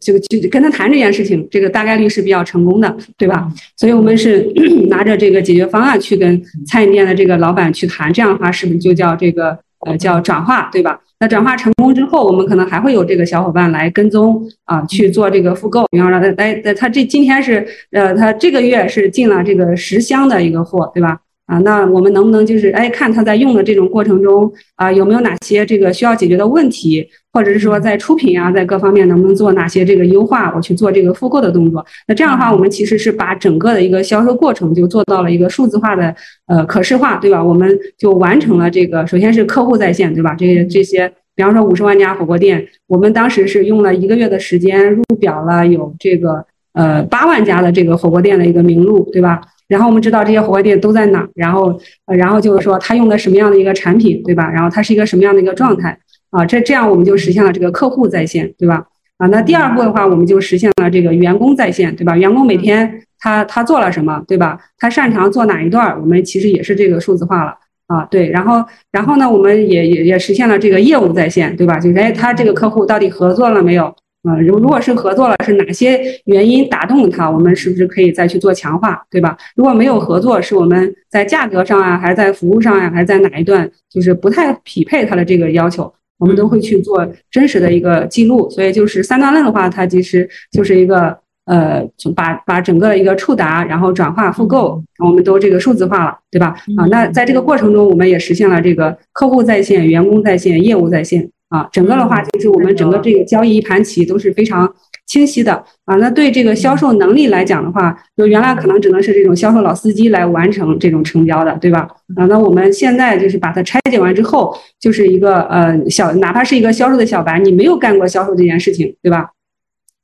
[0.00, 3.46] 这个就跟他谈这件事情，这个大概率是比较成功的，对吧？
[3.76, 4.50] 所以我们是
[4.88, 10.98] 拿着这个解决方案去跟餐饮店的这个老板去谈，这样的话是不是就叫这个呃叫转化，对吧？
[11.20, 15.84] 那转化成功之后，我们可能还会有这个小伙伴来跟踪啊，去做这个复购。
[15.90, 21.18] 比方说，他哎，他这今天是呃，他这个月是进了这个十箱的一个货，对吧？
[21.48, 31.82] 啊，那我们能不能就是哎，看他在用的这种过程中啊，有没有哪些这个需要解决的问题，或者是说在出品啊，在各方面能不能做哪些这个优化，我去做这个复购的动作。
[32.06, 36.14] 那这样的话，我们其实是把整个的一个销售过程就做到了一个数字化的
[36.48, 37.42] 呃可视化，对吧？
[37.42, 40.34] 我们就完成了这个，首先是客户在线，对吧？
[40.34, 49.40] 这这些，比方说五十万家火锅店，我们当时是用了一个月的时间入表了有这个呃八万家的这个火锅店的一个名录，对吧？
[49.68, 54.50] 然后我们知道这些火锅店都在哪，然后，呃，然后就是说他用的什么样的一个产品，对吧？
[54.50, 55.96] 然后他是一个什么样的一个状态
[56.30, 56.44] 啊？
[56.44, 58.86] 这这样我们就实现了这个客户在线，对吧？
[59.18, 62.16] 啊，那第二步的话，我们就实现了这个员工在线，对吧？
[62.16, 64.58] 员工每天他他做了什么，对吧？
[64.78, 67.54] 他擅长做哪一段，我们其实也是这个数字化了
[67.88, 68.30] 啊，对。
[68.30, 71.78] 然后，然后呢，我们也也也实现了这个业务在线，对吧？
[71.78, 73.94] 就是哎，他这个客户到底合作了没有？
[74.24, 77.30] 啊，如如果是合作了，是哪些原因打动了他？
[77.30, 79.36] 我们是不是可以再去做强化，对吧？
[79.54, 85.92] 如果没有合作，是我们在价格上啊，还是在服务上呀，还是在哪一段就是不太匹配他的这个要求？
[86.18, 88.50] 我们都会去做真实的一个记录。
[88.50, 96.56] 所以就是三段论的话，它其实就是一个呃，把把整个的一个触达，然后转化复购，我们都这个数字化了，对吧？
[96.76, 101.30] 啊，那在这个过程中，我们也实现了这个客户在线、员工在线、业务在线。
[101.48, 104.70] 啊，整个的话就是我们整个这个交易一盘棋都是非常
[105.06, 105.52] 清晰的
[105.86, 105.96] 啊。
[105.96, 111.88] 那对这个销售能力来讲的话，就原来可能只能是这种销售老司机来完成这种成交的，对吧？
[112.16, 119.30] 啊，那我们现在就是把它拆解完之后，就是一个呃小，哪怕是一个销售的小白，你没有干过销售这件事情，对吧？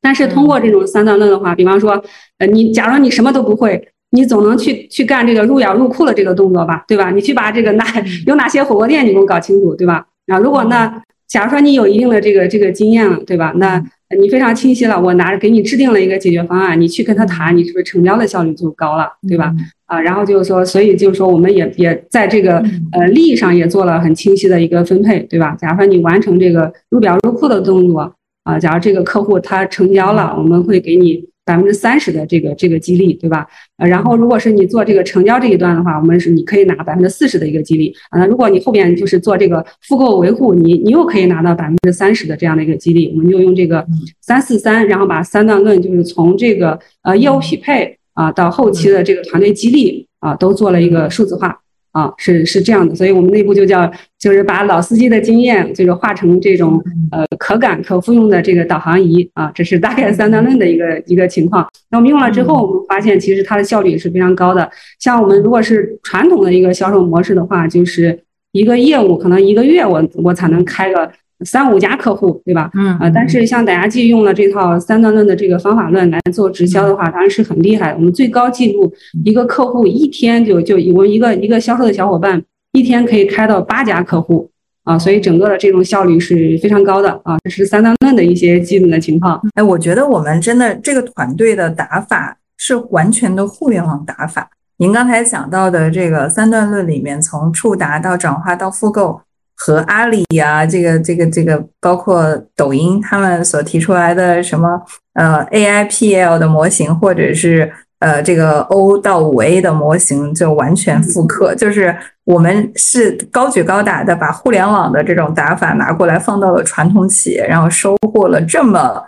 [0.00, 2.02] 但是通过这种三段论的话，比方说，
[2.38, 7.10] 呃，你假如你什么都不会，你总能去去干这个入窑入库的这个动作吧，对吧？
[7.10, 7.84] 你去把这个哪
[8.26, 10.06] 有哪些火锅店你给我搞清楚，对吧？
[10.28, 11.02] 啊，如果那。
[11.28, 13.52] 假如说你有一定的这个这个经验了，对吧？
[13.56, 13.82] 那
[14.18, 19.52] 你非常清晰了，我拿着给你制定了一个解决方案，你去跟他谈，你是不是成交的效率就高了，对吧？
[19.86, 25.56] 啊，然后就是说，所以就是说，我们也也在这个呃利益上也做了很清晰的一个分配，对吧？
[25.58, 28.14] 假如说你完成这个入表入库的动作，
[28.44, 33.46] 啊，假如这个客户他成交了，我们会给你百分之三十的这个这个激励，对吧？
[33.76, 38.18] 呃，然后如果是你做这个成交这一段的话，我们是你可以拿百分之四十的一个激励啊。
[38.18, 43.12] 那如果你后边就是做这个复购维护，你你又可以拿到百分之三十的这样的一个激励。
[43.14, 43.86] 我们就用这个
[44.20, 51.60] 三四三，然后把三段论就是从这个呃业务匹配啊到后期的这个团队激励啊都做了一个数字化。
[51.94, 53.88] 啊，是是这样的，所以我们内部就叫，
[54.18, 56.82] 就是把老司机的经验，就是化成这种
[57.12, 61.64] 呃可感可复用的这个导航仪啊，这是大概三段论的一个一个情况。
[61.90, 64.68] 那我们用了之后，我们发现其实它的效率也是非常高的。
[64.98, 68.18] 像我们如果是传统的一个销售模式的话，就是
[68.50, 71.10] 一个业务可能一个月我我才能开个。
[71.44, 72.70] 三五家客户，对吧？
[72.74, 77.94] 嗯啊，但是像打牙祭用了这套三段论的这个方法论来做直销的话，当然是很厉害。
[77.94, 78.92] 我们最高记录
[79.24, 82.42] 一个客户一天就就我们一个一个销售的小伙伴
[82.72, 84.50] 一天可以开到八家客户
[84.84, 87.36] 啊，所以整个的这种效率是非常高的啊。
[87.44, 89.40] 这是三段论的一些基本的情况。
[89.54, 94.48] 哎，我觉得我们真的这个团队的打法是完全的互联网打法。
[94.78, 99.20] 您刚才讲到的这个三段论里面，从触达到转化到复购。
[99.56, 104.82] 和阿里呀，这个这个这个，包括抖音他们所提出来的什么
[105.14, 111.54] 呃 AIPL 的模型，或者是呃这个 O 到五 A 的模型，就完全复刻。
[111.54, 119.02] 就是我们是高举高打的，把互联网的这种打法拿过来放到了传统企业，然后收获了这么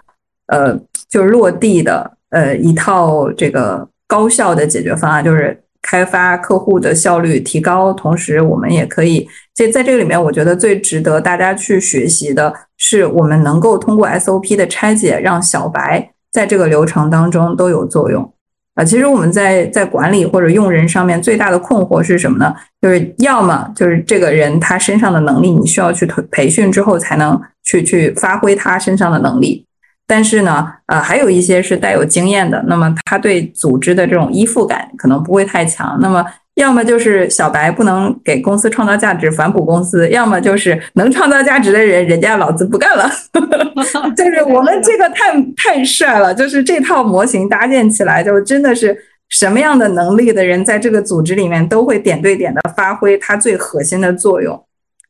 [0.47, 0.79] 呃
[1.09, 5.61] 就落地的呃一套这个高效的解决方案，就是。
[5.87, 18.33] 开发客户的效率提高，同时我们也可以，这在这个里面，我觉得最值得大家去学习的是，我们能够通过 SOP 的拆解，让小白在这个流程当中都有作用。
[18.75, 22.53] 啊，其实我们在在管理或者用人上面最大的困惑是什么呢？
[22.83, 29.65] 就是要么就是这个人他身上的能力，你需要去培培训之后才能去去发挥他身上的能力。
[30.07, 35.99] 但是呢，呃，还有一些是带有经验的，那么他对组织的这种依附感可能不会太强。
[36.01, 43.11] 那么，要么就是小白不能给公司创造价值，反哺公司；要么就是能创造价值的人，人家老子不干了。
[44.17, 48.97] 就是我们这个太太帅了，就是这套模型搭建起来，就真的是
[49.29, 54.65] 什么样的能力的人，在这个组织里面都会点对点的发挥他最核心的作用，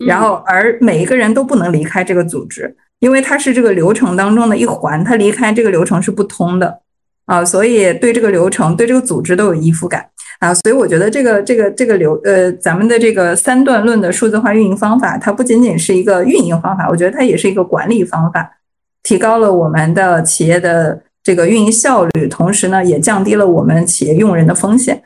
[0.07, 2.75] 然后而每一个人都不能离开这个组织。
[3.07, 6.81] 因为它是这个流程当中的一环，它离开这个流程是不通的
[7.27, 10.05] 啊，所以对这个流程、对这个组织都有依附感
[10.41, 18.51] 啊，所以我觉得这个、这个、这个流呃，咱们的这个三段论的数字化运营方法，它不仅仅是一个运营方法，我觉得它也是一个管理方法，
[19.05, 25.05] 提高了我们的企业的这个运营效率，同时呢，也降低了我们企业用人的风险。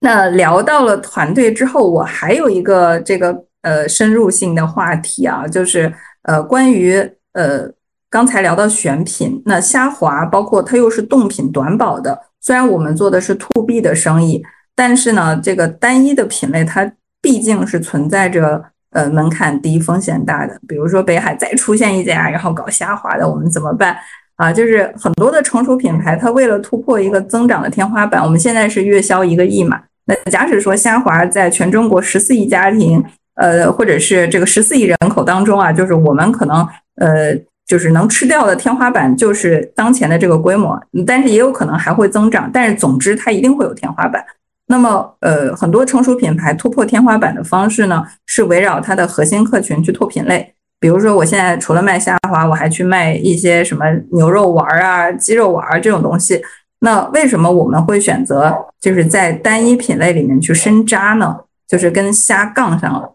[0.00, 5.90] 那聊到了团队之后，我还有一个这个呃深入性的话题啊，就是。
[6.28, 6.92] 呃，关于
[7.32, 7.66] 呃，
[8.10, 14.44] 刚才聊到选品，那虾滑包括它又是冻品短保的，虽然我们做的是 to B 的生意，
[14.76, 20.60] 但是呢，这个单一的品类它毕竟是存在着呃门槛低、风险大的。
[20.68, 23.96] 比如说北海再出现一家，然后搞虾滑的，我们怎么办
[24.36, 24.52] 啊？
[24.52, 29.80] 就是很多的成熟品牌，它为了突破一个增长的天花板，我们现在是月销一个亿嘛？
[30.04, 33.02] 那假使说虾滑在全中国十四亿家庭。
[33.38, 36.66] 呃，或者是这个十四亿人口当中啊，就是我们可能
[36.96, 37.34] 呃，
[37.66, 44.24] 就是能吃掉的天花板就是当前的这个规模，但是也有可能还会增长，但是总之它一定会有天花板。
[44.66, 50.54] 那么呃，很多成熟品牌突破天花板的方式呢，是围绕它的核心客群去拓品类。
[50.80, 56.42] 比如说，我现在除了卖虾滑，我还去卖一些什么牛肉丸儿啊、鸡肉丸儿这种东西。
[56.80, 61.36] 那为什么我们会选择就是在单一品类里面去深扎呢？
[61.66, 63.14] 就是跟虾杠上了。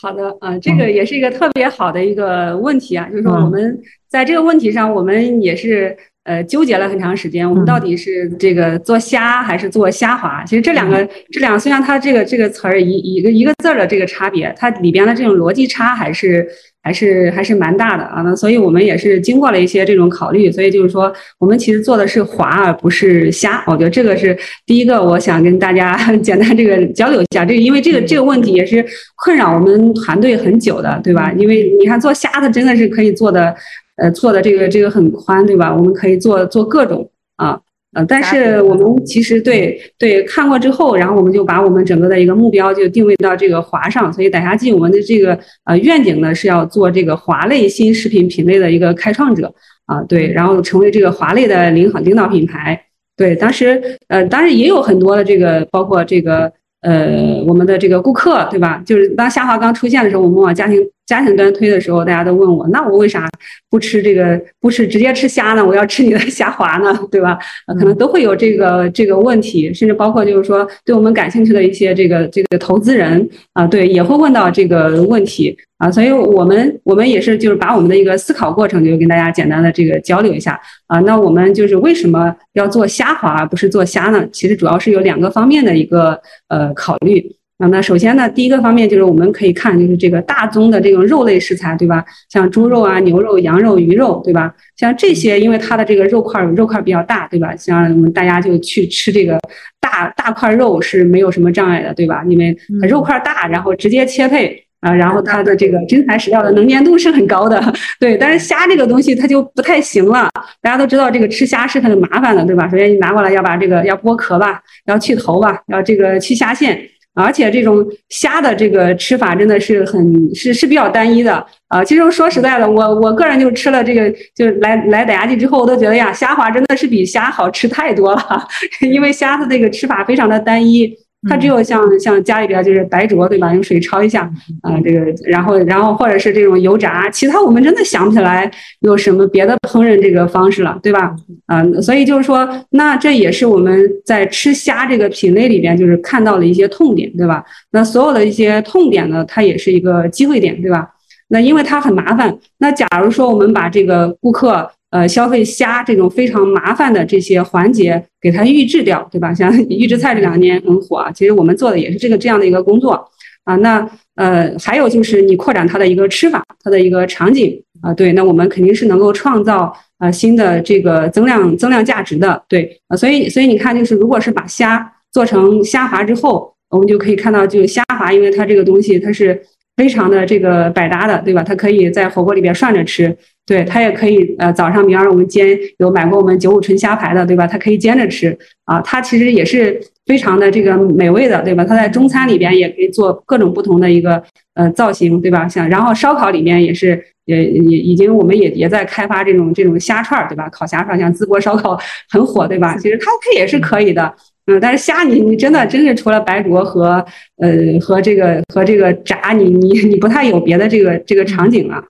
[0.00, 10.44] 好的啊，这个也是一个特别好的一个问题啊，就是说我们在这个问题上，我们也是呃纠结了很长时间，我们到底是这个做虾还是做虾滑？
[10.44, 16.46] 其实这两个这两个虽然它这个这个词儿一一个一个字儿的这个差别，它里边的这种逻辑差还是。
[16.86, 31.32] 还是还是蛮大的啊，那所以我们也是经过了一些这种考虑，所以就是说，我们其实做的是滑而不是虾，我觉得这个是第一个，我想跟大家 简单这个交流一下，这个因为这个这个问题也是困扰我们团队很久的，对吧？
[31.36, 33.52] 因为你看做虾的真的是可以做的，
[33.96, 35.74] 呃，做的这个这个很宽，对吧？
[35.74, 37.58] 我们可以做做各种啊。
[37.96, 49.50] 呃，但是我们其实对对看过之后，然后我们就把我们整个的一个目标就定位到这个华上，所以打下记我们的这个呃愿景呢是要做这个华类新食品品类的一个开创者
[49.86, 52.78] 啊，对，然后成为这个华类的领领导品牌。
[53.16, 58.82] 对，当时呃当然也有很多的这个包括这个呃我们的这个顾客对吧？
[58.84, 63.28] 就是当虾滑刚出现的时候，我们往家庭家庭端推的时候，大家都问我，那我为啥
[63.70, 65.64] 不吃这个不吃直接吃虾呢？
[65.64, 67.38] 我要吃你的虾滑呢， 对吧？
[67.78, 80.98] 可能都会有这个这个问题，甚至包括就是说对我们感兴趣的一些这个这个投资人啊，对也会问到这个问题啊，所以我们我们也是就是把我们的一个思考过程就跟大家简单的这个交流一下啊。
[81.00, 84.26] 那我们就是为什么要做虾滑而不是做虾呢？
[84.32, 87.36] 其实主要是有两个方面的一个呃考虑。
[87.58, 92.04] 啊，那首先呢，第一个方面就是我们可以看，就是这个大宗的这种肉类食材，对吧？
[92.28, 94.54] 像猪肉啊、牛肉、羊肉、鱼肉，对吧？
[94.76, 97.56] 像这些，因为它的这个肉块肉块比较大，对吧？
[97.56, 99.40] 像我们大家就去吃这个
[99.80, 102.22] 大大块肉是没有什么障碍的，对吧？
[102.28, 102.54] 因为
[102.86, 107.58] 肉块大，然后直接切配啊，然后它的这个真材实料的能粘度是很高的，
[107.98, 108.18] 对。
[108.18, 110.28] 但是虾这个东西它就不太行了，
[110.60, 112.68] 大家都知道这个吃虾是很麻烦的，对吧？
[112.68, 116.78] 首先你拿过来要把这个要剥壳吧，要去头吧，要这个去虾线。
[117.16, 121.82] 而且这种虾的这个吃法真的是很是是比较单一的啊。
[121.82, 128.48] 其实说实在的，我我个人就吃了这个，就是来来打牙记之后，我都觉得呀，虾滑真的是比虾好吃太多了，
[128.88, 130.94] 因为虾的这个吃法非常的单一。
[131.28, 133.52] 它只有像像家里边就是白灼对吧？
[133.52, 134.22] 用水焯一下
[134.62, 138.50] 啊，这个然后然后或者是这种油炸，其他我们真的想不起来
[138.80, 141.14] 有什么别的烹饪这个方式了，对吧？
[141.46, 147.44] 啊，所以就是说，那这也是我们在吃虾这个品类里边就是看到了一些痛点，对吧？
[147.72, 150.88] 那所有的一些痛点呢，它也是一个机会点，对吧？
[151.28, 154.70] 那因为它很麻烦，那假如说我们把这个顾客。
[154.90, 159.34] 呃，消费虾这种非常麻烦的这些环节，给它预制掉，对吧？
[159.34, 163.04] 像 预制菜这两年很火啊，其实我们做的也是这个这样的一个工作
[163.44, 163.56] 啊。
[163.56, 172.96] 那呃，还有就是你扩展它的一个吃法，它的一个场景啊，对，那我们肯定是能够创造呃新的这个增量增量价值的，对啊。
[172.96, 179.38] 所以所以你看，就是如果是把虾做成虾滑之后，我们就可以看到，就虾滑，因为它这个东西它是
[179.76, 181.42] 非常的这个百搭的，对吧？
[181.42, 183.14] 它可以在火锅里边涮着吃。
[183.46, 187.46] 对它也可以，呃，早上明儿我们煎，有买过我们九五纯虾排的，对吧？
[187.46, 191.64] 它可以煎着吃啊，它其实也是非常的这个美味的，对吧？
[191.64, 194.20] 它在中餐里边也可以做各种不同的一个
[194.54, 195.46] 呃造型，对吧？
[195.46, 200.48] 像然后烧烤里面也是，也也已经我们也也在开发这种这种虾串儿，对吧？
[200.50, 201.78] 烤虾串像淄博烧烤
[202.10, 202.76] 很火，对吧？
[202.78, 204.12] 其实它它也是可以的，
[204.46, 207.04] 嗯，但是虾你你真的真是除了白灼和
[207.40, 211.76] 呃和这个和这个炸，你你你不太有别的这个这个场景了。
[211.76, 211.84] 啊，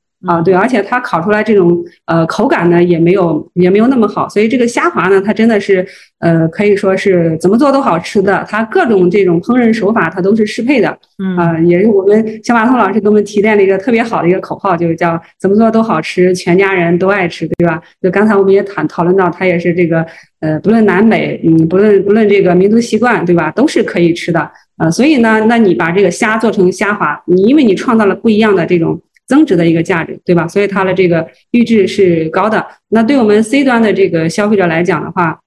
[0.44, 5.86] 对，而且它烤出来这种呃口感呢，也没有也没有那么好，所以这个虾滑呢，它真的是
[6.20, 17.80] 呃可以说是怎么做都好吃的，它各种这种烹饪手法它都是适配的，嗯啊，也是我们小马通老师给我们提炼了一个特别好的一个口号，就是叫怎么做都好吃，全家人都爱吃，对吧？
[18.00, 20.04] 就刚才我们也谈讨论到，它也是这个
[20.40, 29.00] 呃不论南北，嗯不论不论这个民族习惯，对吧，都是可以吃的，呃，所以呢，那你把这个虾做成虾滑，你因为你创造了不一样的这种。
[29.26, 30.46] 增值的一个价值，对吧？
[30.48, 32.66] 所以它的这个预制是高的。
[32.88, 35.40] 那对我们 C 端的这个消费者来讲的话，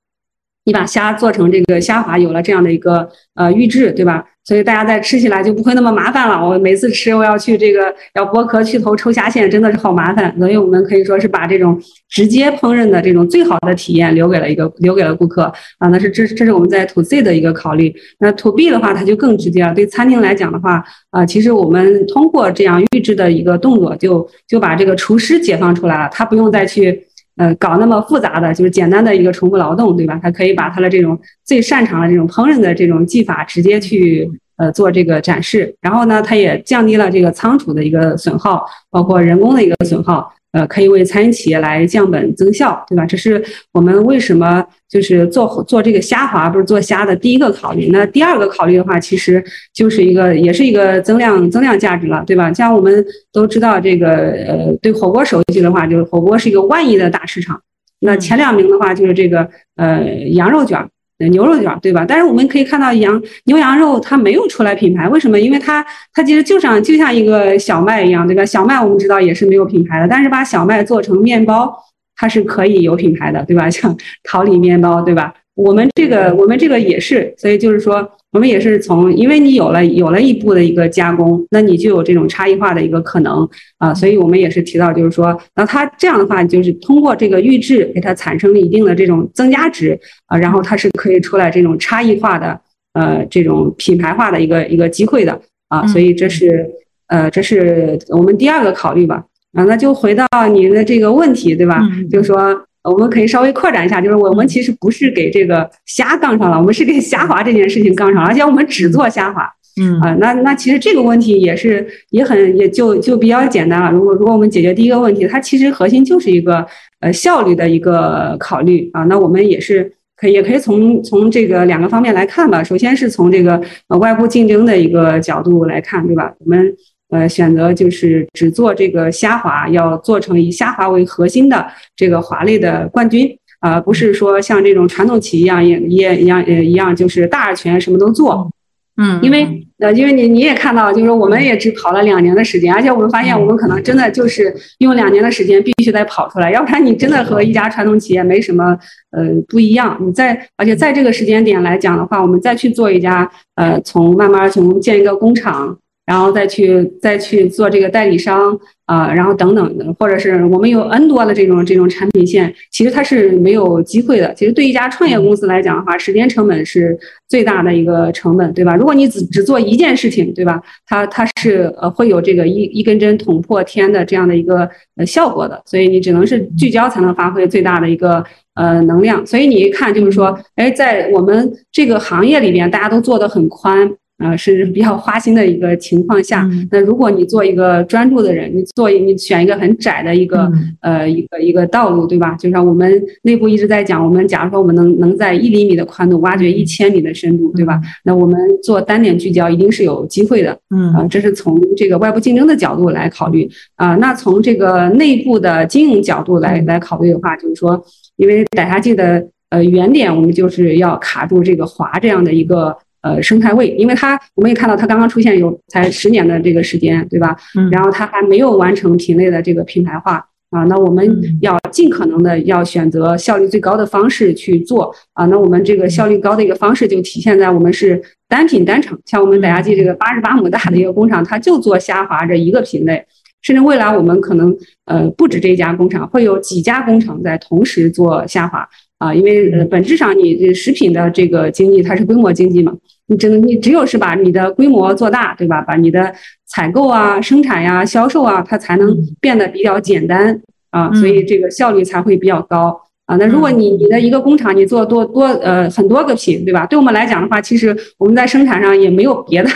[0.65, 4.25] 你把虾做成这个虾滑，有了这样的一个呃预制，对吧？
[4.49, 6.43] 所以大家在吃起来就不会那么麻烦了。
[6.43, 10.35] 我每次吃，我要去这个要剥壳、去头、抽虾线，真的是好麻烦。
[10.39, 11.79] 所以我们可以说是把这种
[12.09, 15.43] 直接烹饪的这种最好的体验留给了一个留给了顾客
[15.77, 15.87] 啊。
[15.89, 17.93] 那是这这是我们在 To C 的一个考虑。
[18.17, 19.71] 那 To B 的话，它就更直接了。
[19.75, 27.05] 对餐厅来讲的话，啊，其实我们通过这样预制的一个动作，就就把这个厨师解放出来了，他不用再去。
[27.39, 30.19] 呃，搞那么复杂的，就是简单的一个重复劳动，对吧？
[30.21, 40.29] 他可以把他的这种最擅长的这种烹饪的这种技法直接去呃做这个展示，然后呢，他也降低了这个仓储的一个损耗，包括人工的一个损耗。
[40.51, 43.05] 呃，可以为餐饮企业来降本增效，对吧？
[43.05, 47.89] 这是我们为什么就是做做这个虾滑，不是做虾的第一个考虑。
[47.91, 49.43] 那第二个考虑的话，其实
[49.73, 52.51] 就是一个，也是一个增量增量价值了，对吧？
[52.51, 57.61] 像我们都知道这个，呃，对火锅熟悉的话，就是火锅是一个万亿的大市场。
[57.99, 60.83] 那前两名的话，就是这个，呃，羊肉卷。
[61.27, 62.05] 牛肉卷对吧？
[62.07, 65.39] 但是我们可以看到羊牛羊肉它没有出来品牌，为什么？
[65.39, 68.45] 因为它它其实就像就像一个小麦一样，对吧？
[68.45, 71.75] 小麦我们知道也是没有品牌的，但是把小麦做成面包，
[72.15, 73.69] 它是可以有品牌的，对吧？
[73.69, 75.33] 像 桃李面包，对吧？
[75.55, 78.09] 我们这个我们这个也是，所以就是说。
[78.31, 92.59] 我们也是从，因为你有了有了一步的一个加工，那你就有这种差异化的一个可能啊，所以我们也是提到，就是说，那它这样的话，就是通过这个预制给它产生了一定的这种增加值啊，然后它是可以出来这种差异化的
[92.93, 96.69] 呃这种品牌化的一个一个机会的啊，所以这是。
[97.11, 99.25] 呃这是我们第二个考虑吧。
[99.53, 101.81] 啊，那就回到您的这个问题对吧？
[102.11, 102.65] 就是说。
[102.83, 109.43] 我们可以稍微扩展一下，就是我们其实不是给这个虾杠上了，我们是给虾滑这件事情杠上了，而且我们只做虾滑
[109.81, 113.91] 嗯啊，那那其实这个问题也是也很也就就比较简单了。
[113.91, 116.65] 如果如果我们解决第一个问题，它其实核心就是一个
[116.99, 119.03] 呃效率的一个考虑啊。
[119.03, 122.61] 那我们也是可以也可以从从这个两个方面来看吧。
[122.61, 126.33] 首先是从这个呃外部竞争的一个角度来看，对吧？
[126.39, 126.75] 我们
[127.09, 133.35] 呃选择就是只做这个虾滑，要做成以虾滑为核心的这个滑类的冠军。
[133.59, 138.49] 啊，不是说像这种传统企业一样，也也一样，呃，一样就是大而全，什么都做。
[138.95, 139.45] 嗯，因为
[139.79, 148.77] 呃，因为你你也看到，就是说我们也只跑了两年的时间，而且我们发现我们可能真的就是用两年的时间必须得跑出来，要不然你真的和一家传统企业没什么
[149.11, 149.97] 呃不一样。
[149.99, 155.77] 你在而且在这个时间点来讲的话，我们再去做一家呃，从慢慢从建一个工厂。
[156.09, 164.33] 然后再去再去做这个代理商啊，然后等等的，或者是我们有 N 多的这种这种产品线，其实它是没有机会的。
[164.33, 166.97] 其实对一家创业公司来讲的话，时间成本是
[167.27, 168.75] 最大的一个成本，对吧？
[168.75, 170.59] 如果你只只做一件事情，对吧？
[170.87, 178.23] 它它是呃会有这个一一根针捅破天的这样的一个呃效果的，所以你只能是聚焦才能发挥最大的一个
[178.55, 179.23] 呃能量。
[179.27, 183.95] 所以你一看就是说，哎，在我们这个行业里边，大家都做的很宽。
[184.19, 190.51] 呃，是比较花心的一个情况下，那如果你做一个专注的人，你做你选一个很窄的一个
[190.81, 192.35] 呃一个一个道路，对吧？
[192.35, 197.79] 就像我们内部一直在讲，我们假如说我们能能在一厘米的宽度挖掘一千米的深度，对吧？
[198.03, 200.59] 那我们做单点聚焦一定是有机会的。
[200.75, 203.95] 嗯啊，这是从这个外部竞争的角度来考虑啊。
[203.95, 207.81] 那从这个内部的经营角度来来考虑的话，就是说，
[208.17, 212.75] 因为傣虾记的呃原点，我们就是要卡住这个华这样的一个。
[213.01, 217.35] 呃，生态位，因为它我们也看到它刚刚出现有才十年的这个时间，对吧？
[217.57, 217.69] 嗯。
[217.69, 225.25] 然后它还没有完成品类的这个品牌化啊，那我们要尽可能的要选择效率最高的方式去做啊。
[225.27, 233.05] 那我们这个效率高的一个方式就体现在我们是单品单厂，像我们百家记这个八十八亩大的一个工厂，它就做虾滑这一个品类，
[233.41, 234.53] 甚至未来我们可能
[234.85, 238.67] 呃不止这一家工厂，会有几家工厂在同时做虾滑。
[238.99, 242.73] 啊，因为呃，本质上你这食品的这个经济它是规模经济嘛，
[243.07, 245.61] 你只能你只有是把你的规模做大，对吧？
[245.61, 246.13] 把你的
[246.45, 250.39] 采购啊、生产呀、销售啊，它才能变得比较简单
[250.71, 253.15] 啊，所以这个效率才会比较高啊。
[253.15, 256.65] 那如果你你的一个工厂你做多多呃很多个品，对吧？
[256.65, 259.49] 对我们来讲的话，其实我们在生产上也没有别的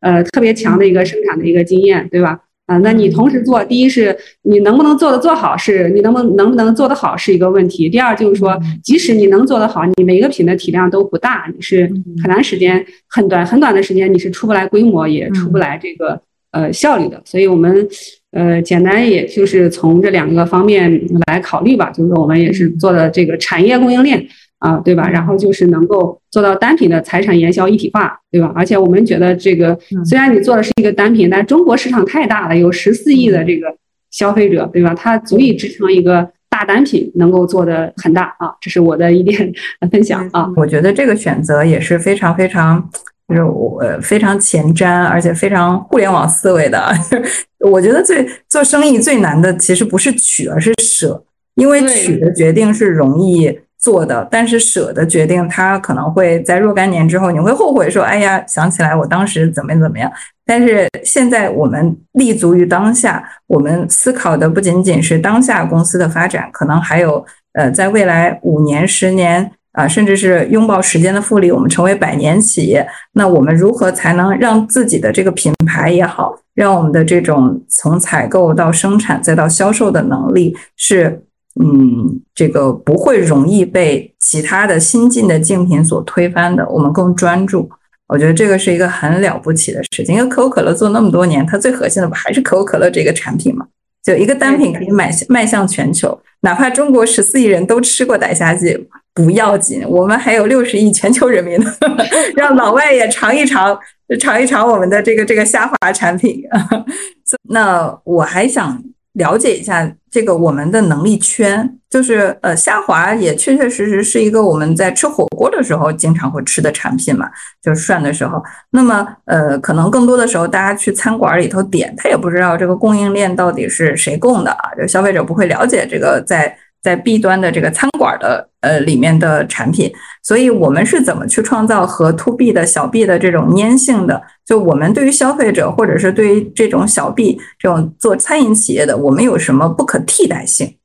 [0.00, 2.38] 呃特别强的一个生产的一个经验，对吧？
[2.70, 7.88] 啊，那你同时做，第一是你能不能做的做好，是你能不能能不能做得好是一个问题。
[7.88, 11.90] 第二就是说，即使你能做得好，你每一个品的体量都不大，你是
[12.22, 17.20] 很难时间很短很短的时间，你是出不来规模，也出不来这个呃效率的。
[17.24, 17.88] 所以我们
[18.30, 24.24] 呃简单也就是从这两个方面来考虑吧，就是说我们也是做的这个产业供应链。
[24.60, 25.08] 啊，对吧？
[25.08, 28.52] 然后就是能够做到单品的财产研销一体化，对吧？
[28.54, 33.66] 而且我们觉得这个虽然你做的是一个单品，但中国市场太大了，有十四亿的这个
[34.10, 34.94] 消费者，对吧？
[34.94, 38.52] 它足以支撑一个大单品能够做的很大啊。
[38.60, 39.50] 这是我的一点
[39.90, 40.46] 分享啊。
[40.56, 42.86] 我觉得这个选择也是非常非常，
[43.28, 46.92] 就是我非常前瞻，而且非常互联网思维的。
[47.64, 53.58] 我觉得最做生意最难的其实不是取，而是舍，因为取的决定是容易。
[53.80, 60.12] 做的，但是舍的决定，他可能会在若干年之后，你会后悔说：“哎呀，想起来我当时怎么怎么样。”
[60.44, 67.24] 但是现在我们立足于当下，我们思考的不仅仅是当下公司的发展，可能还有
[67.54, 81.24] 呃，在未来五年、十年啊，甚至是拥抱时间的复利，我们成为百年企业，那我们如何才能让自己的这个品牌也好，让我们的这种从采购到生产再到销售的能力是？
[81.58, 86.66] 嗯，这个不会容易被其他的新进的竞品所推翻的。
[86.68, 87.68] 我们更专注，
[88.06, 90.14] 我觉得这个是一个很了不起的事情。
[90.14, 93.66] 因为可口可乐做那么多年，它最核心的不还是可口可乐这个产品嘛？
[94.02, 101.58] 就一个单品可以迈迈向全球，哪怕中国十四亿人都吃过逮虾记不要紧，我们还有六十亿全球人民，
[102.36, 103.78] 让老外也尝一尝，
[104.20, 106.42] 尝一尝我们的这个这个虾滑产品。
[107.50, 108.82] 那我还想。
[109.14, 117.28] 了解一下这个我们的能力圈，就是呃虾滑也确确实实是一个我们在吃火锅的时候经常会吃的产品嘛，
[117.60, 118.42] 就是涮的时候。
[118.70, 126.56] 那么呃可能更多的时候大家去餐馆里头点，他也不知道这个供应链到底是谁供的啊，就消费者不会了解这个在。
[126.82, 134.22] 在 B 端的这个餐馆的呃里面的产品，所以我们是怎么去创造和 To B 的小 B 的这种粘性的？
[134.46, 140.76] 就我们对于消费者，或者是对于这种小 B 这种做餐饮企业的，我们有什么不可替代性？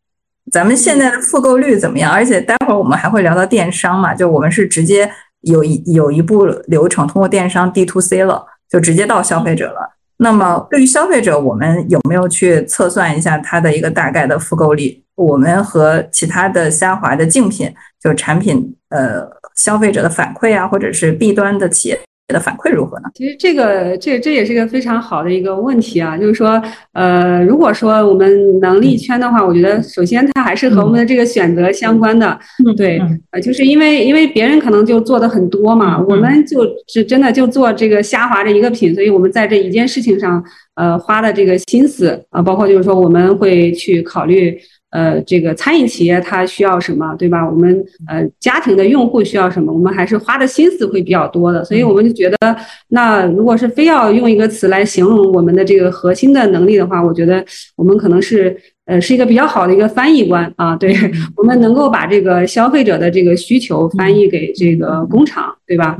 [0.51, 2.11] 咱们现在的复购率怎么样？
[2.11, 8.45] 而且待会儿我们还会聊到电商嘛，就我们是直接有一有一步流程通过电商 D to C 了。
[8.67, 9.94] 就直接到消费者了。
[10.17, 15.03] 那么对于消费者，我们有没有去测算一下它的一个大概的复购率？
[15.15, 21.99] 我们和其他的虾滑的竞品，就产品呃消费者的反馈啊，或者是 B 端的企业。
[22.33, 23.03] 的反馈如何呢？
[23.13, 26.61] 其实这个这这也是一个非常好的一个问题啊，就是说，
[26.93, 32.37] 呃，如果说我们能力圈的话，我觉得首先它还是和我们的这个选择相关的，
[32.75, 32.99] 对，
[33.29, 44.57] 呃，就是因为因为别人可能就做的很多嘛，我们就只真的就做这个虾滑这一个品，所以我们在这一件事情上，呃，花的这个心思啊，包括就是说我们会去考虑。
[44.95, 47.45] 呃，这个餐饮企业它需要什么，对吧？
[47.45, 51.61] 我们呃家庭的用户需要什么，我们还是花的心思会比较多的。
[51.65, 52.55] 所以我们就觉得，
[52.87, 57.43] 那如果是非要用一个词来形容我们的这个核心的能力的话，我觉得
[57.75, 60.77] 我们可能是呃是一个比较好的一个翻译官啊。
[60.77, 60.95] 对
[61.35, 65.97] 我们能够把这个消费者的这个需求翻译给这个工厂，对吧？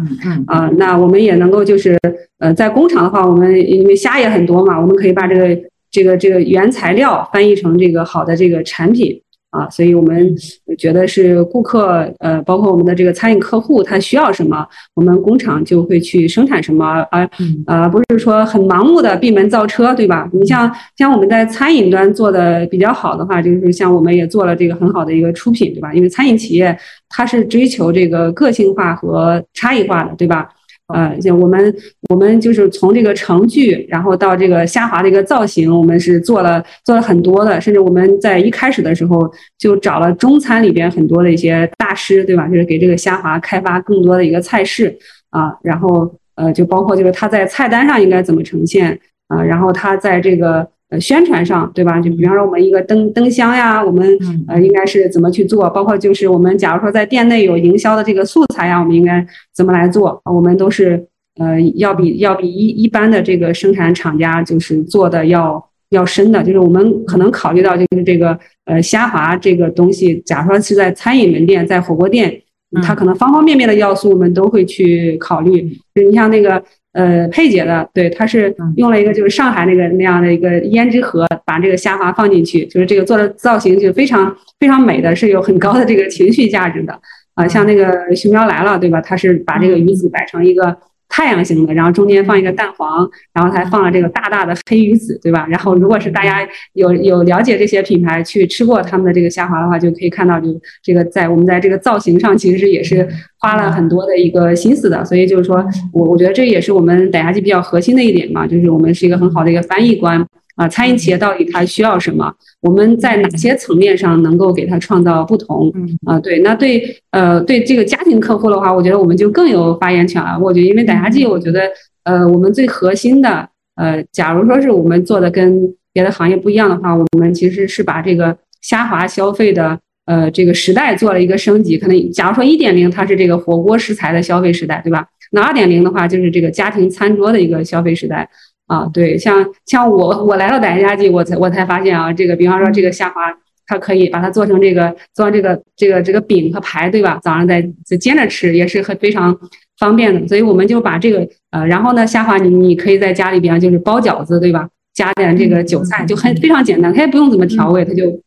[0.48, 2.00] 啊，那我们也能够就是
[2.40, 5.62] 呃在工厂的话，我们因为虾也很多嘛，我们可以把这个。
[5.96, 9.22] 这个这个原材料翻译成这个好的这个产品
[9.52, 10.36] 啊，所以我们
[10.78, 17.30] 觉得是顾客呃，包括我们的这个餐饮客户，他需要什么，我们工厂就会去生产什么，而
[17.66, 20.30] 呃不是说很盲目的闭门造车，对吧？
[20.34, 25.94] 你像像我们在餐饮端做的比较好的话，就是像我们也做了这个很好的一个出品，对吧？
[25.94, 26.78] 因为餐饮企业
[27.08, 30.50] 它是追求这个个性化和差异化的，对吧？
[30.94, 31.76] 呃，像我们
[32.10, 39.28] 我们就是从这个程序，然后到这个虾滑的一个造型，我们是做了做了很多的，甚至我们在一开始的时候
[39.58, 42.48] 就找了中餐里边很多的一些大师，对吧？
[42.48, 44.96] 就是给这个虾滑开发更多的一个菜式
[45.32, 50.68] 啊，然后呃，就包括就是它在菜单上应该怎么呈现啊，然后它在这个。
[50.96, 52.00] 呃，宣传上对吧？
[52.00, 54.18] 就比方说我们一个灯灯箱呀，我们
[54.48, 55.70] 呃应该是怎么去做？
[55.70, 60.22] 包括就是我们假如说在店内有营销的这个素材呀，我们应该怎么来做？
[60.26, 61.06] 我们都是
[61.40, 66.44] 呃要比要比一一般的这个生产厂家就是做的要要深的。
[66.44, 72.42] 就是我们可能考虑到就是这个呃虾滑这个东西，假如说是在餐饮门店、在火锅店，
[72.84, 75.68] 它可能方方面面的要素我们都会去考虑。
[75.96, 76.64] 就你像那个。
[76.96, 86.98] 呃，佩姐的，对，他是用了一个就是上海那个那样的一个胭脂盒，把这个虾滑放进去，就是这个做的造型就非常非常美的，是有很高的这个情绪价值的
[87.36, 87.46] 啊。
[87.46, 89.02] 像那个熊猫来了，对吧？
[89.02, 90.76] 他是把这个鱼子摆成一个。
[91.16, 95.48] 太阳型的，然后中间放一个蛋黄，然后还放了这个大大的黑鱼子，对吧？
[95.50, 100.48] 然后如果是大家有有了解这些品牌，去吃过他们的这个虾滑的话，就可以看到，就
[100.84, 103.08] 这个在我们在这个造型上，其实也是
[103.38, 105.06] 花了很多的一个心思的。
[105.06, 110.22] 所以就是说我我觉得这也是我们傣虾记比较核心的一点嘛，就是我们是一个很好的一个翻译官。
[110.56, 112.34] 啊，餐饮企业到底它需要什么？
[112.62, 115.72] 我们在哪些层面上能够给它创造不同？
[116.06, 116.82] 啊，对，那对，
[117.12, 120.40] 呃，对这个家庭客户的话，我觉得我们就更有发言权了。
[120.40, 121.70] 我觉得，因为傣虾记，我觉得，
[122.04, 131.78] 呃，我们最核心的，呃，假如说是我们做的跟别的行业不一样的话，我们其实是把这个虾滑消费的，呃，这个时代做了一个升级。
[131.78, 135.06] 可能假如说一点零，它是这个火锅食材的消费时代，对吧？
[135.32, 138.30] 那二点零的话，就是这个家庭餐桌的一个消费时代。
[138.68, 143.22] 啊，对，像像我我来到傣家记，我才我才发现啊，这个比方说这个虾滑，
[143.68, 147.20] 它可以把它做成这个做成这个这个这个饼和排，对吧？
[147.22, 149.38] 早上再再煎着吃也是很非常
[149.78, 154.68] 方便的，所以我们就把这个呃，然后呢，虾滑你你可以在家里边就是包饺子，对吧？
[154.94, 158.20] 加点这个韭菜就很非常简单，它也不用怎么调味，它就。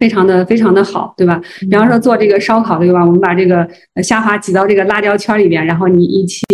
[0.00, 1.40] 非常的非常的好，对吧？
[1.60, 3.04] 比方说做这个烧烤，对吧？
[3.04, 3.68] 我们把这个
[4.02, 6.44] 虾滑挤到这个辣椒圈里边，然后你一切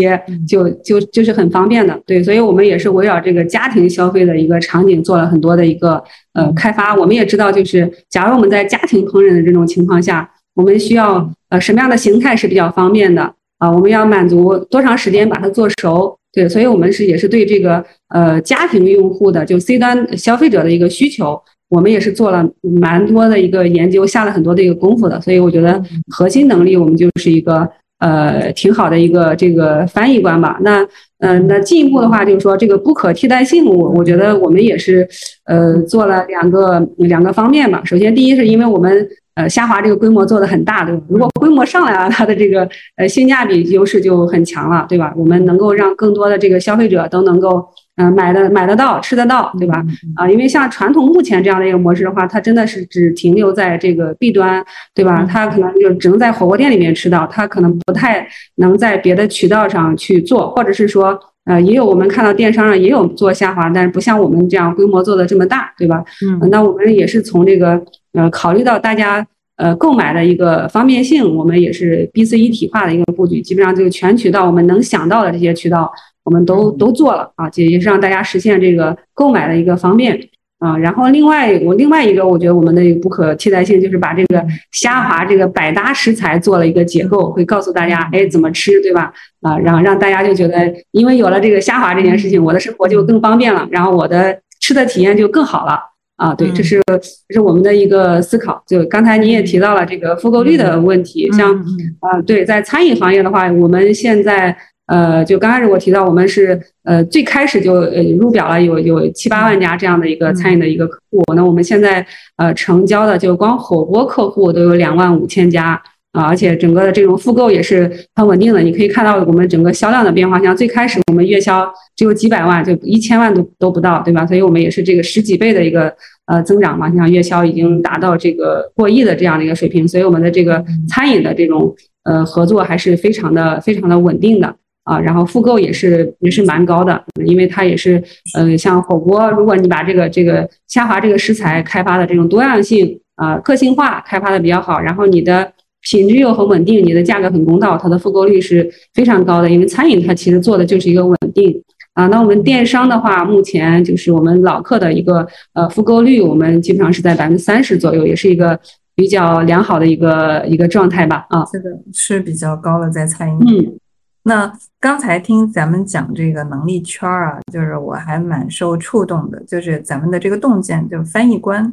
[0.48, 2.20] 就就就是很方便的，对。
[2.22, 6.92] 所以我们也是围绕这个家庭消费的一个场景做了很多的一个呃开发。
[6.96, 13.22] 我们也知道，就是假如我们在家庭烹饪的这种情况下，我们需要呃什么样的形态是比较方便的
[13.58, 13.70] 啊？
[13.70, 16.18] 我们要满足多长时间把它做熟？
[16.32, 21.40] 对，所以我们是也是对这个呃家庭用户的就 C 端消费者的一个需求。
[21.68, 22.48] 我们也是做了
[22.80, 25.82] 蛮多的一个研究，下了很多的一个功夫的，所以我觉得
[26.14, 30.58] 核心能力我们就是一个呃挺好的一个这个翻译官吧。
[30.62, 30.86] 那
[31.18, 35.08] 嗯，那进一步的话就是说这个不可替代性，我我觉得我们也是
[35.46, 37.82] 呃做了两个两个方面吧。
[37.84, 41.02] 首先，第一是因为我们呃虾滑这个规模做的很大，对吧？
[41.08, 45.12] 如果规模上来了，它的这个呃性价比优势就很强了，对吧？
[45.16, 47.66] 我们能够让更多的这个消费者都能够。
[47.96, 49.82] 嗯，买的买得到，吃得到，对吧？
[50.16, 54.62] 啊，因为像传统目前这样的一个模式的话，它真的是只停留在这个 B 端，
[54.94, 55.26] 对吧？
[55.28, 66.04] 它可能就只能在火锅店里面吃到，它可能不太能在别的渠道上去做，或者是说，呃，也有我们看到电商上也有做虾滑，但是不像我们这样规模做的这么大，对吧？
[66.42, 67.82] 嗯，那我们也是从这个
[68.12, 69.26] 呃考虑到大家
[69.56, 75.90] 呃购买的一个方便性，我们也是 B C 一体化的一个布局，基本上就全渠道我们能想到的这些渠道
[76.24, 80.28] 我们都都做了啊，也也是让大家实现这个购买的一个方便。
[80.58, 84.42] 啊，然后另外我另外一个，我觉得我们的不可替代性就是把这个
[84.72, 89.12] 虾滑这个百搭食材做了一个结构，会告诉大家，哎，怎么吃，对吧？
[89.42, 95.78] 啊，然后让大家就觉得，因为有了这个虾滑这件事情，我的生活就更方便了，然后我的吃的体验就更好了。
[96.16, 96.82] 啊，对，这是
[97.28, 98.62] 这是我们的一个思考。
[98.66, 101.54] 就刚才您也提到了这个复购率的问题，像
[102.00, 104.56] 啊，对，在餐饮行业的话，我们现在。
[104.86, 112.06] 呃，就刚开始我提到，我们是呃最开始就呃入表了有有七八万家这样的一个餐饮的一个客户，那我们现在
[112.36, 115.82] 呃成交的就光火锅客户都有两万五千家
[116.16, 118.60] 啊，而且整个的这种复购也是很稳定的。
[118.62, 124.26] 你可以看到我们整个销量的变化，像最开始我们月销只有几百万，就一千万都都不到，对吧？
[124.26, 125.94] 所以我们也是这个十几倍的一个
[126.24, 134.56] 呃增长嘛，像月销已经达到这个过亿的这样的一个水平，所以我们的这个餐饮的这种呃合作还是非常的非常的稳定的。
[134.84, 138.00] 啊，然后复购也是也是蛮高的，因为它也是，
[138.34, 145.50] 呃，像火锅，如果你把这个这个虾滑这个食材开发的这种多样性啊、个性化开发的比较好，然后你的
[145.88, 149.48] 品质又很稳定，你的价格很公道，它的复购率是非常高的。
[149.48, 151.62] 因为餐饮它其实做的就是一个稳定
[151.94, 152.06] 啊。
[152.08, 158.58] 那我们电商的话，目前就是我们老客的一个呃复购率，我们基本上是在百分之三十左右，也是一个
[158.94, 161.26] 比较良好的一个一个状态吧。
[161.30, 163.38] 啊，这个是比较高的在餐饮。
[163.46, 163.78] 嗯。
[164.24, 171.72] 那刚才听咱们讲这个能力圈儿啊，就是我还蛮受触动的，就是咱们的这个洞见，就是翻译官，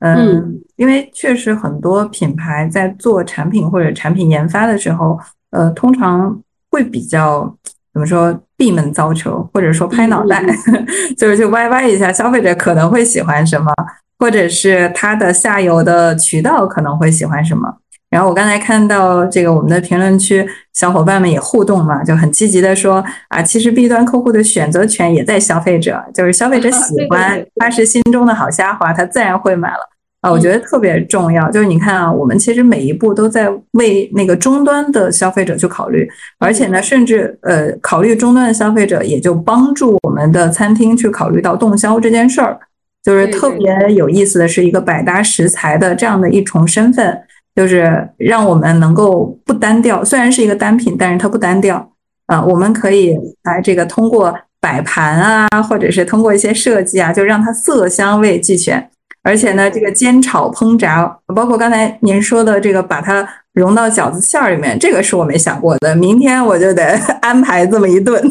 [0.00, 5.18] 嗯，因为确实很多品牌在做产品或者产品研发的时候，
[5.50, 6.38] 呃，通常
[6.70, 7.56] 会比较
[7.92, 10.44] 怎么说闭门造车，或者说拍脑袋，
[11.16, 13.72] 就是去歪歪一下，消费者可能会喜欢什么，
[14.18, 17.78] 或者是它的下游的渠道可能会喜欢什么。
[18.08, 29.78] 然后我刚才看到这个我们的评论区小伙伴们也互动嘛，就很积极的说啊，其实 B 端客户的选择权也在消费者，就是消费者喜 欢，他是心中的好虾滑，他自然会买了
[30.20, 30.30] 啊。
[30.30, 42.56] 我觉得特别重要，就是你看啊，我们其实每一步都在为那个终端的消费者去考虑，而且呢，甚至呃考虑终端的消费者，也就帮助我们的餐厅去考虑到动销这件事儿，
[43.02, 47.20] 就是特别有意思的是一个百搭食材的这样的一重身份。
[47.56, 51.90] 就是让我们能够不单调，虽然是一个单品，但是它不单调
[52.26, 52.44] 啊。
[52.44, 58.90] 我们可以来这个通过摆盘啊，或者是通过一些设计啊，就让它色香味俱全。
[59.22, 65.96] 而且呢，这个煎炒烹炸，包括刚才您说的这个把它融到饺子馅儿里面，这个是我没想过的。
[65.96, 68.22] 明天我就得 安排这么一顿。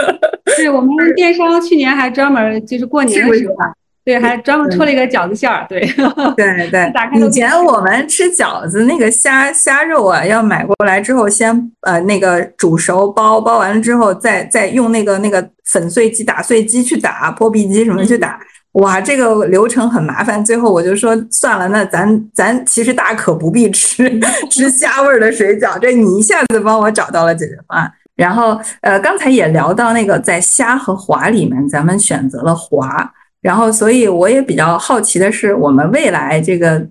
[0.56, 3.54] 对我们电商去年还专门就是过年的时候。
[4.02, 5.66] 对，还专门出了一个饺子馅儿。
[5.68, 5.80] 对，
[6.36, 6.92] 对对。
[7.20, 18.40] 以前我们吃饺子，那个虾虾肉啊，要买过来之后，先呃那个煮熟包，包完了之后，再再用那个那个粉碎机、打碎机去打，破壁机什么去打。
[18.72, 20.42] 哇，这个流程很麻烦。
[20.44, 24.08] 最后我就说算了，那咱咱其实大可不必吃
[24.50, 25.78] 吃虾味儿的水饺。
[25.78, 27.92] 这你一下子帮我找到了解决方案。
[28.16, 33.12] 然后呃，刚才也聊到那个在虾和滑里面，咱们选择了滑。
[33.42, 36.86] 然后，所以我也比较好奇的是，我们未来这个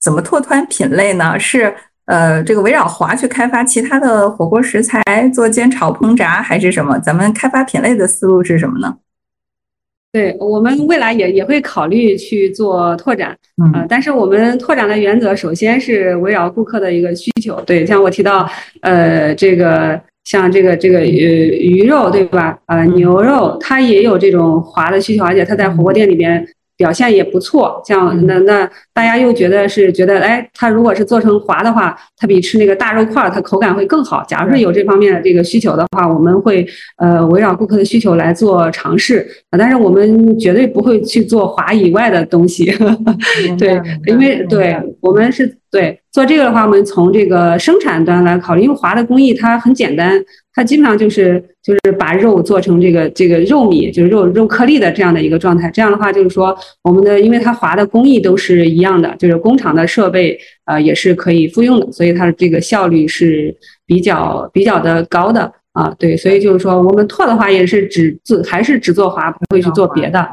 [0.00, 1.36] 怎么拓宽品类呢？
[1.38, 1.74] 是
[2.04, 5.02] 呃，这个围绕华去开发其他的火锅食材
[5.34, 6.98] 做煎炒烹炸，还是什么？
[7.00, 8.96] 咱们开发品类的思路是什么呢？
[10.12, 13.36] 对我们未来也也会考虑去做拓展，
[13.74, 17.60] 呃，但是我们拓展的原则首先是围绕顾客的一个需求。
[17.62, 18.48] 对，像我提到，
[18.82, 20.00] 呃，这个。
[20.28, 22.58] 像这个这个呃鱼肉对吧？
[22.66, 26.46] 呃牛肉它也有这种滑的需求，而且它在火锅店里边。
[26.78, 28.64] 表现也不错，像那那
[28.94, 34.24] 大家又觉得是觉得，哎，它如果是做成滑的话，它比吃那个大肉块儿，它口感会更好。
[34.28, 36.64] 假如说有这方面的这个需求的话，我们会
[36.98, 42.72] 呃围绕顾客的需求来做尝试啊，但是我们绝对不会去做滑以外的东西。
[43.58, 50.22] 对，因为对我们是对做这个的话，我们从这个生产端来考虑，因为滑的工艺它很简单。
[50.54, 55.70] 它基本上就是就是把肉做成这个这个肉米，就是肉肉颗粒的这样的一个状态。
[55.70, 63.54] 这样的话，就是说我们的，因为它滑的工艺都是一样的，就是工厂的设备呃也是可以复用的，所以它的这个效率是
[63.86, 65.94] 比较比较的高的啊。
[65.96, 70.28] 对，所以就是说我们拓的话也是只做还是只做滑，不会去做别的。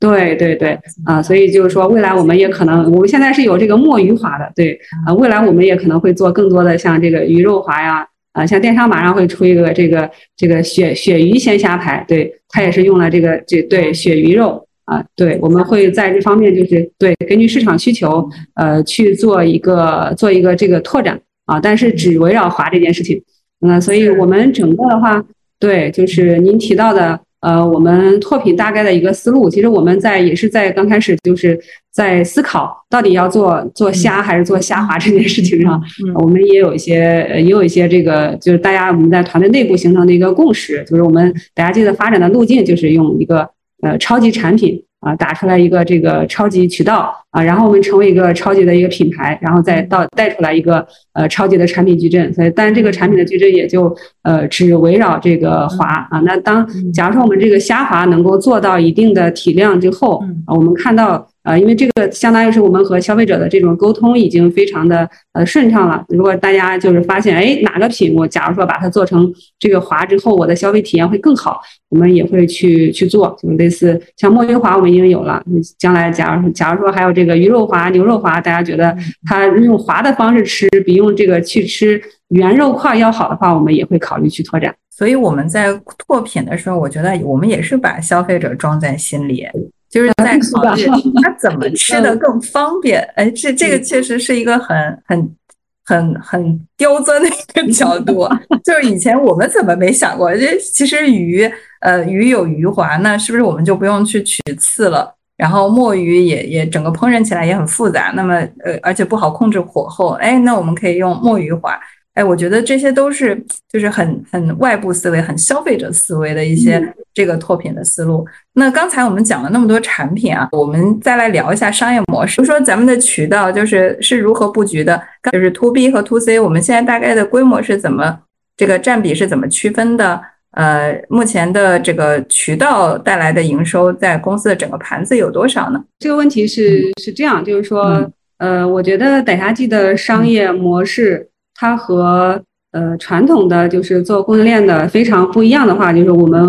[0.00, 8.06] 对对对啊，所以就是说未来我们也可能，我们现在是有这个墨鱼滑的，对啊，未来我们也可能会做更多的像这个鱼肉滑呀。
[8.32, 23.20] 啊，像电商马上会出一个这个这个鳕鳕鱼鲜虾排，对，它也是用了这个这对鳕鱼肉啊，对，我们会在这方面就是对根据市场需求，呃，去做一个做一个这个拓展啊，但是只围绕滑这件事情，
[23.60, 25.24] 那所以我们整个的话，
[25.58, 27.18] 对，就是您提到的。
[27.40, 31.58] 呃，我们拓品大概的一个思路，其实我们在也是在刚开始就是
[31.92, 35.80] 在思考到底要做做虾还是做虾滑这件事情上，
[36.16, 43.48] 我们也有一些也有一些这个就是大家我们在团队内部形成的一个共识，就是我们大家记得发展的路径就是用一个
[43.82, 44.82] 呃超级产品。
[45.00, 52.32] 啊，打出来一个这个超级渠道啊，然后我们成为一个超级的一个品牌，然后再到带出来一个呃超级的产品矩阵。
[52.34, 56.20] 所以，但这个产品的矩阵也就呃只围绕这个滑啊。
[56.24, 61.28] 那当假如说我们这个虾滑能够做到一定的体量之后，啊，我们看到。
[61.48, 66.04] 啊，因为这个相当于是我们和消费者的这种沟通已经非常的呃顺畅了。
[66.08, 73.34] 如果大家就是发现，哎，哪个品我假如说把它做成这个滑之后，我的消费体验会更好，我们也会去去做。
[73.42, 75.42] 就类似像墨鱼滑，我们已经有了。
[75.78, 78.94] 将来假如假如说还有这个鱼肉滑、牛肉滑，大家觉得
[79.24, 84.74] 它用滑的方式吃比用这个去吃原肉块要好的话，我们也会考虑去拓展。
[84.90, 89.46] 所以我们在拓品的时候，我觉得我们也是把消费者装在心里。
[89.90, 90.86] 就是 在考虑
[91.22, 94.76] 他怎么吃的更方便，哎，这这个确实是一个很
[95.06, 95.36] 很
[95.84, 98.28] 很很刁钻的一个角度。
[98.64, 100.34] 就是以前我们怎么没想过？
[100.36, 105.14] 这其实鱼，呃，鱼有鱼滑，那是不是我们就不用去取刺了？
[105.36, 108.34] 然后墨鱼也也整个烹饪起来也很复杂，那么
[108.64, 111.78] 呃，而且不好控制火候，哎，那我们可以用墨鱼滑。
[112.18, 113.40] 哎，我觉得这些都是
[113.72, 116.82] 就是很很外部思维、很消费者思维的一些
[117.14, 118.26] 这个拓品的思路。
[118.54, 125.00] 那刚才我们讲了那么多产品啊，我们再来聊一下商业模式，比如说咱们的渠道就是是如何布局的，
[125.30, 128.18] 就是 To B 和 To C，我们现在大概的规模是怎么，
[128.56, 130.20] 这个占比是怎么区分的？
[130.52, 135.80] 呃，目前的这个渠道带来的营收在公司的整个盘子有多少呢？
[136.00, 141.27] 这个问题是是这样，就是说，呃，我觉得傣夏记的商业模式。
[141.60, 142.40] 它和
[142.70, 146.40] 呃传统的就是做供应链的非常不一样的话，就是我们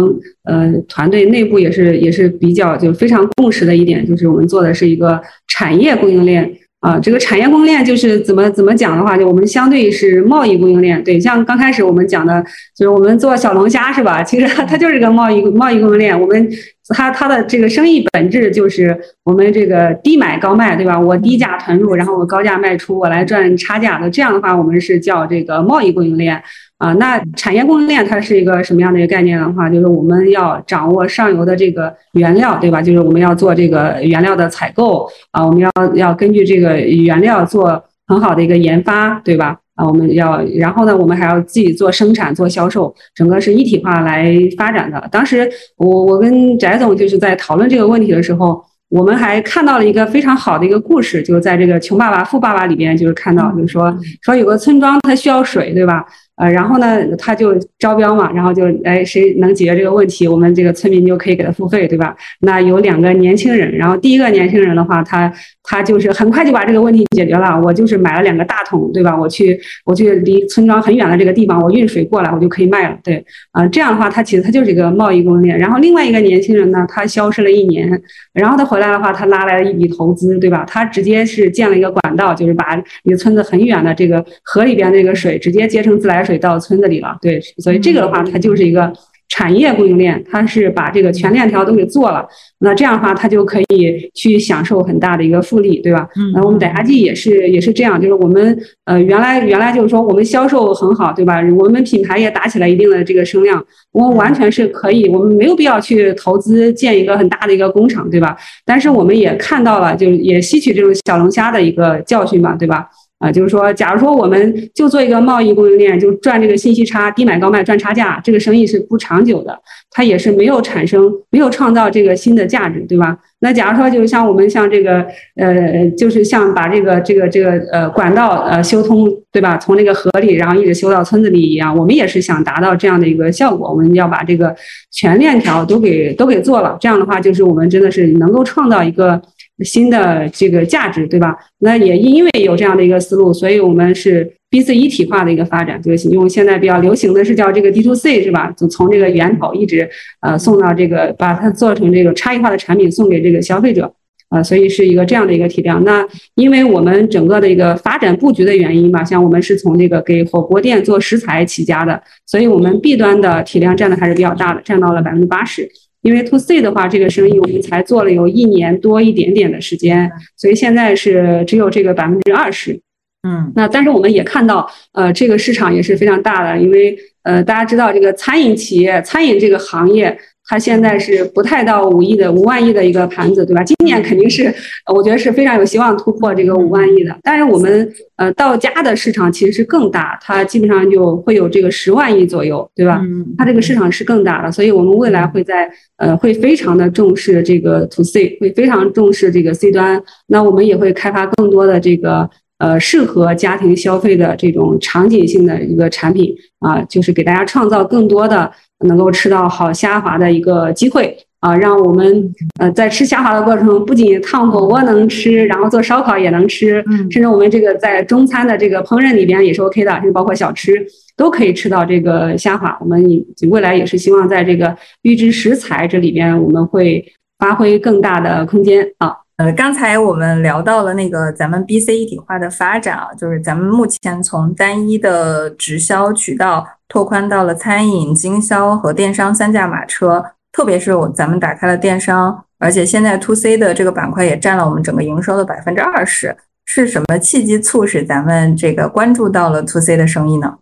[0.44, 6.48] 呃团队内部也是也是比较就非常共识的一点，就是我们做的是一个产业供应链
[6.80, 7.00] 啊。
[7.00, 11.04] 这个产业供应链就是怎么怎么讲的话，就我们相对是贸易供应链。
[11.04, 12.44] 对，像刚开始我们讲的，
[12.76, 14.24] 就是我们做小龙虾是吧？
[14.24, 16.20] 其实它它就是个贸易贸易供应链。
[16.20, 16.50] 我们
[16.96, 21.00] 它它的这个生意本质就是我们这个低买高卖，对吧？
[21.00, 24.10] 我低价囤入，然后我高价卖出，我来赚差价的。
[24.10, 26.42] 这样的话，我们是叫这个贸易供应链
[26.80, 26.92] 啊。
[26.94, 32.82] 那产业供应链它是一个什么样的一个概念的话，就是我们要掌握上游的这个原料，对吧？
[32.82, 39.56] 就是我们要做这个原料的采购啊，我们要要根据这个原料做很好的一个研发，对吧？
[39.76, 45.02] 啊，我们要，然后呢，我们还要自己做生产、做销售，整个是一体化来发展的。
[45.10, 56.06] 当时我我跟翟总就是在讨论这个问题的时候，我们还看到了一个非常好的一个故事，就在这个《穷爸爸富爸爸》里边，就是看到，就是说说有个村庄，它需要水，对吧？
[56.40, 62.16] 呃，然后呢，他就招标嘛，然后就哎，谁能解决这个问题，我们这个村民就可以给他付费，对吧？
[62.40, 65.32] 那有两个年轻人，然后第一个年轻人的话，他
[65.70, 69.16] 他就是很快就把这个问题解决了，我就是买了两个大桶，对吧？
[69.16, 75.60] 我去我去离村庄很远的这个地方，我运水过来，我就可以卖了，对，啊，这样的话，他其实他就是一个贸易供应链。
[75.60, 78.02] 然后另外一个年轻人呢，他消失了一年，
[78.34, 80.64] 然后他回来的话，他拉来了一笔投资，对吧？
[80.66, 86.30] 他直接是建了一个管道，就是把一个村子很远的这个河里边那个水直接接成自来水。
[86.30, 88.94] 水到村子里了，对，所以这个的话，它就是一个
[89.30, 92.28] 产业供应链，它是把这个全链条都给做了，
[92.60, 96.10] 那这样的话，它就可以去享受很大的一个复利，对吧？
[96.18, 101.42] 嗯，那我们逮夏记也是也是这样，就是我们呃原来原来就是说我们销售很好，对吧？
[101.58, 108.36] 我们品牌也打起来一定的这个声量，我们完全是可以，我们没有必要去投资建一个很大的一个工厂，对吧？
[108.66, 112.90] 但是我们也看到了，就是也吸取这种小龙虾的一个教训吧，对吧？
[113.20, 119.60] 啊，就是说，假如说我们就做一个贸易供应链，就赚这个信息差，低买高卖赚差价，这个生意是不长久的，
[119.92, 123.18] 它也是没有产生、没有创造这个新的价值，对吧？
[123.42, 125.06] 那假如说，就是像我们像这个，
[125.36, 129.58] 呃，就是像把这个这个这个呃管道呃修通，对吧？
[129.58, 133.70] 从那个河里，然后一直修到村子里一样，我们也是想达到这样的一个效果。
[133.70, 134.56] 我们要把这个
[134.92, 139.22] 全链条都给都给做了，这样的话，就是我们真的是能够创造一个。
[139.64, 141.36] 新的这个价值，对吧？
[141.60, 148.52] 那也因为有这样的一个思路，所以我们是 B C 一体化的一个发展，就是用现在比较流行的是叫这个 D to C，是吧？
[148.58, 149.90] 就从这个源头一直
[150.22, 153.94] 呃送到这个，把它做成这个差异化的产品送给这个消费者，
[154.30, 155.84] 啊，所以是一个这样的一个体量。
[155.84, 165.70] 那因为我们整个的一个发展布局的原因吧，像我们是从这个给火锅店做食材起家的，所以我们 B 端的体量占的还是比较大的，占到了百分之八十。
[166.02, 172.80] 因为 to C 的话，这个生意我们才做了有一年多一点点的时间，所以现在是只有这个百分之二十。
[173.28, 180.18] 嗯，那但是我们也看到，呃，这个市场也是非常大的，因为呃，大家知道这个餐饮企业、餐饮这个行业。
[180.50, 183.64] 它现在是不太到五亿的五万亿的一个盘子，对吧？
[183.64, 184.52] 今年肯定是，
[184.92, 187.16] 我觉得是非常有希望突破这个五万亿的。
[187.22, 193.00] 但是我们呃到家的市场其实是更大，它基本上就会有这个十万亿左右，对吧？
[193.38, 200.02] 它这个市场是更大的，所以我们未来会在呃会非常的重视这个 to C，会非常重视这个 C 端。
[200.28, 202.28] 那我们也会开发更多的这个
[202.60, 208.52] 呃适合家庭消费的这种场景性的一个产品啊，就是给大家创造更多的。
[208.86, 216.82] 能够吃到好虾滑的一个机会啊，让我们呃在吃虾滑的过程中，不仅烫火锅能吃，然后做烧烤也能吃，
[217.12, 220.72] 甚至我们这个在中餐的这个烹饪里边也是 OK 的，甚至包括小吃
[221.18, 222.78] 都可以吃到这个虾滑。
[222.80, 223.04] 我们
[223.50, 227.04] 未来也是希望在这个预制食材这里边，我们会
[227.38, 229.14] 发挥更大的空间啊。
[229.40, 246.36] 呃，刚才我们聊到了那个咱们 B C 一体化的发展啊，就是咱们目前从单一的直销渠道拓宽到了餐饮、经销和电商三驾马车，特别是我咱们打开了电商，而且现在 To C 的这个板块也占了我们整个营收的百分之二十，
[246.66, 250.58] 是什么契机促使咱们这个关注到了 To C 的生意呢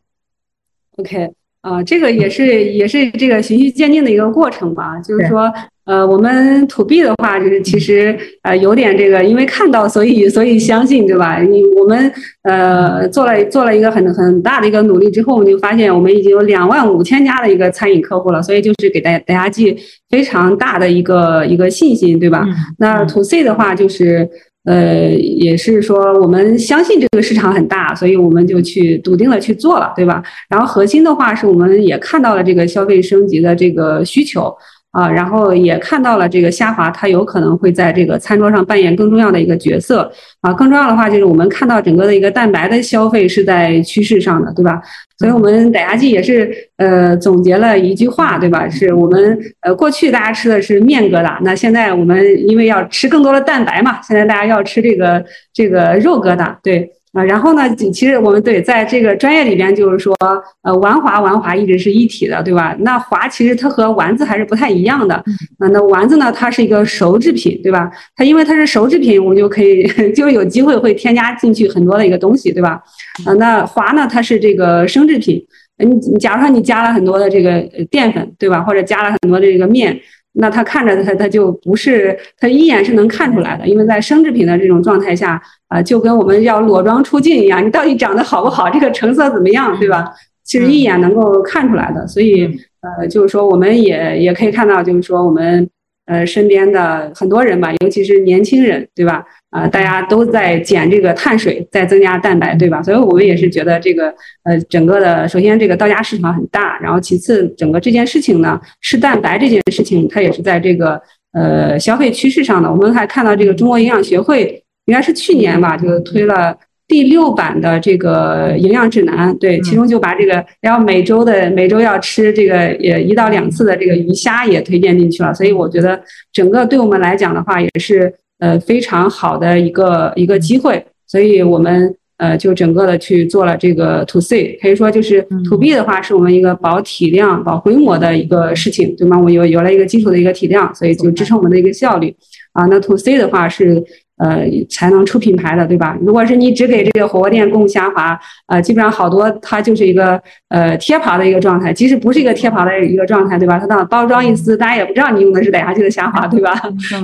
[0.97, 5.51] ？OK，啊，这个也是也是这个循序渐进的一个过程吧，就是说。
[5.88, 8.14] 呃，我们 to B 的话，就是其实
[8.44, 11.40] 呃有点这个，因为看到，所以所以相信，对吧？
[11.40, 12.12] 你我们
[12.44, 19.78] 呃做了做了一个很很大的一个努力之后，我们就发现我们已经有两万五千家的一个餐饮客户了，所以就是给大大家寄
[20.10, 22.46] 非常大的一个一个信心，对吧？
[22.80, 24.30] 那 to C 的话，就是
[24.66, 30.22] 呃也是说我们相信这个市场很大，所以我们就去笃定的去做了，对吧？
[30.50, 34.54] 然后核心的话是我们也看到了这个消费升级的这个需求。
[34.98, 40.52] 啊，然后也看到了这个虾滑，它有可能会在这个餐桌上扮演更重要的一个角色啊。
[40.52, 44.82] 更重要的话就是我们看到整个的一个蛋白的消费是在趋势上的，对吧？
[45.20, 48.68] 所以我们傣家记也是呃总结了一句话，对吧？
[48.68, 55.24] 是我们呃过去大家吃的是面疙瘩，那现在我们因为要吃更多的蛋白嘛，现在大家要吃这个
[55.54, 56.89] 这个肉疙瘩，对。
[57.18, 60.15] 啊，然后呢，其实我们对在这个专业里边，就是说，
[60.61, 62.76] 呃，丸滑丸滑一直是一体的，对吧？
[62.82, 65.15] 那滑其实它和丸子还是不太一样的。
[65.57, 67.89] 啊，那丸子呢，它是一个熟制品，对吧？
[68.15, 72.80] 它因为它是熟制品，我们就可以 就有机会会添加进去很多的一个东西，对吧？
[73.26, 75.43] 啊，那滑呢，它是这个生制品。
[75.80, 78.61] 你你假如说你加了很多的这个淀粉，对吧？
[78.61, 79.99] 或者加了很多的这个面。
[80.40, 90.12] 那他看着他他就不是，他一眼是能看出来的，因为在生制品的这种状态下，啊，就跟我们要裸妆出镜一样，你到底长得好不好，这个成色怎么样，对吧？
[90.44, 92.46] 其实一眼能够看出来的，所以
[92.82, 95.70] 呃，就是说我们也也可以看到，就是说我们。
[96.10, 99.26] 呃，身边的很多人吧，尤其是年轻人，对吧？
[99.50, 102.84] 啊，大家都在减这个碳水，在增加蛋白，对吧？
[102.84, 111.02] 所以我们也是觉得这个，呃，整个的，首先这个到家市场很大，然后其次，整个这件事情呢，吃蛋白这件事情，它也是在这个
[111.34, 112.72] 呃消费趋势上的。
[112.72, 116.58] 我们还看到这个中国营养学会应该是去年吧，就推了。
[116.89, 139.20] 第六版的这个营养指南，对，其中就把这个要每周的每周要吃这个也一到两次的这个鱼虾也推荐进去了，所以我觉得整个对我们来讲的话，也是呃非常好的一个一个机会，所以我们呃就整个的去做了这个 to C，可以说就是 to B 的话是我们一个保体量、保规模的一个事情，对吗？
[139.20, 142.16] 我有有了一个基础的一个体量，所以就支撑我们的一个效率
[142.54, 142.66] 啊。
[142.66, 143.84] 那 to C 的话是。
[144.18, 145.97] 呃，才能出品牌的，对吧？
[146.01, 153.59] 如果是你只给这个火锅店供虾滑，呃，基本上好多它就是一个呃贴牌的一个状态，即使不是一个贴牌的一个状态，对吧？
[153.59, 156.51] 它的包装一撕，大家也不知道你用的是哪家记的虾滑，对吧？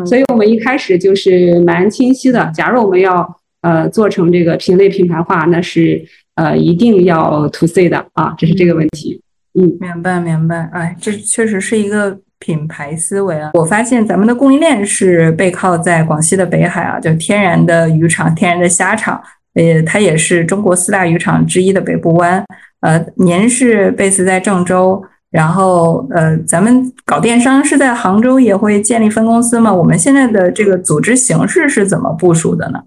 [0.06, 2.52] 所以我们一开始就是蛮清晰的。
[2.54, 6.04] 假如我们要呃做成这个品类品牌化，那是
[6.34, 9.22] 呃一定要 to C 的啊，这是这个问题。
[9.54, 10.68] 嗯，明白明白。
[10.74, 12.18] 哎，这确实是一个。
[12.44, 19.24] 品牌思维啊，我发现咱们的供应链是背靠在广西的北海啊，就天然的渔场、天然的虾场，
[19.54, 22.44] 呃，它也是中国四大渔场之一的北部湾。
[22.82, 25.02] 呃，您是 base 在郑州，
[25.32, 29.74] 然后呃，咱们搞电商是在杭州，也会建立分公司吗？
[29.74, 32.84] 我们现在的这个组织形式是怎么部署的呢？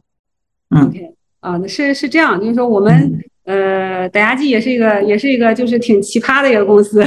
[0.69, 3.19] 嗯，OK，啊，是是这样，就是说我们。
[3.47, 7.05] 呃，傣家记也是一个，也是一个，就是挺奇葩的一个公司，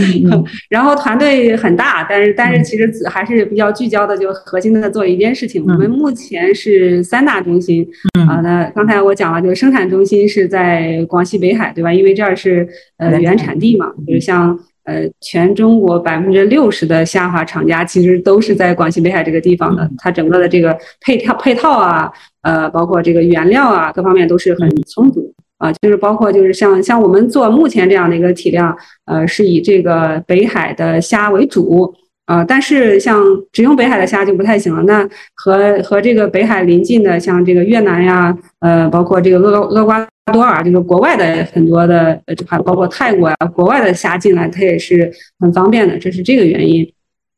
[0.68, 5.62] 然后团队很大，但是但是其实还是比较聚焦的，就核心的做一件事情。
[5.62, 7.86] 我们目前是三大中心
[8.28, 11.92] 啊，那刚才我讲了，就是生产中心是在广西北海，对吧？
[11.92, 14.58] 因为这儿是呃原产地嘛，就是像。
[14.84, 22.10] 呃，全中国百分之六十的下滑厂家其实都是在广西北海这个地方的，它整个的这个配套配套啊，
[22.42, 28.76] 呃，包括这个原料啊，各方面都是很充足啊，就是包括就是像像我们做目前这样的一个体量，
[29.06, 31.94] 呃，是以这个北海的虾为主。
[32.26, 33.20] 啊，但是像
[33.50, 34.80] 只用北海的虾就不太行了。
[34.84, 35.02] 那
[35.34, 45.10] 和和这个北海临近的，像这个越南呀，呃，包括这个厄厄瓜多尔，就是国外的很多的，还包括泰国啊，国外的虾进来，它也是
[45.40, 45.98] 很方便的。
[45.98, 46.88] 这是这个原因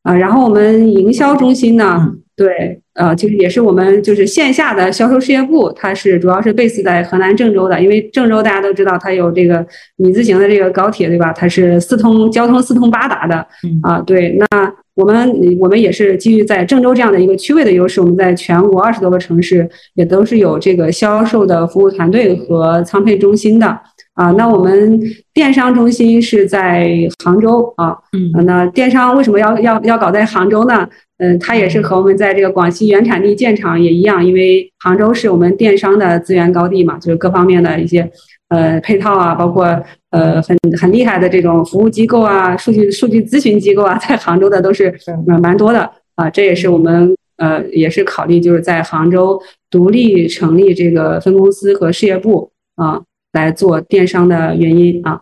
[0.03, 0.13] 啊。
[0.13, 9.65] 然后我们营销中心呢，对，呃，其实也是我们就是线下的销售事业部，它是主要是 base 在河南郑州的，因为郑州大家都知道它有这个
[9.97, 11.33] 米字形的这个高铁，对吧？
[11.33, 13.45] 它是四通交通四通八达的
[13.81, 13.99] 啊。
[14.01, 14.73] 对，那。
[14.95, 23.75] 我们我们也是基于在郑州这样的一个区位的优势，我们在全国二十多个城市也都是有这个销售的服务团队和仓配中心的
[24.13, 24.31] 啊。
[24.31, 24.99] 那我们
[25.33, 26.89] 电商中心是在
[27.23, 30.87] 杭州啊，嗯，那电商为什么要要要搞在杭州呢？
[31.17, 38.11] 嗯，它也是和我们在这个广西原产地建厂也一样，因为杭州是我们电商的资源高地嘛，就是各方面的一些。
[38.49, 39.65] 呃，配套啊，包括
[40.11, 44.93] 呃很很厉害的这种服务机构啊，数据数据咨询机构啊， 在杭州的都是
[45.41, 46.29] 蛮多的啊。
[46.29, 49.41] 这也是我们呃也是考虑就是在杭州
[49.71, 53.01] 独立成立这个分公司和事业部啊，
[53.33, 55.21] 来做电商的原因啊。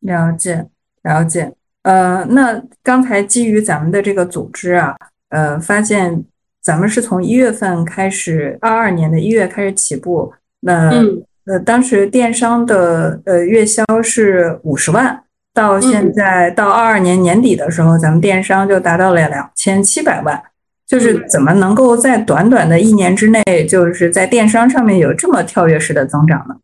[0.00, 0.66] 了解
[1.02, 1.52] 了解，
[1.82, 4.96] 呃，那刚才基于咱们的这个组织啊，
[5.28, 6.24] 呃，发现
[6.60, 10.92] 咱们是从一月份开始，二二年的一月开始起步，那。
[11.46, 20.42] 呃，当时电商的呃月销是五十万，到现在到二二年年底的时候，咱们电商就达到了两千七百万。
[20.86, 26.56] 就是怎么能够在短短的一年之内，就是在电商上面有这么跳跃式的增长呢？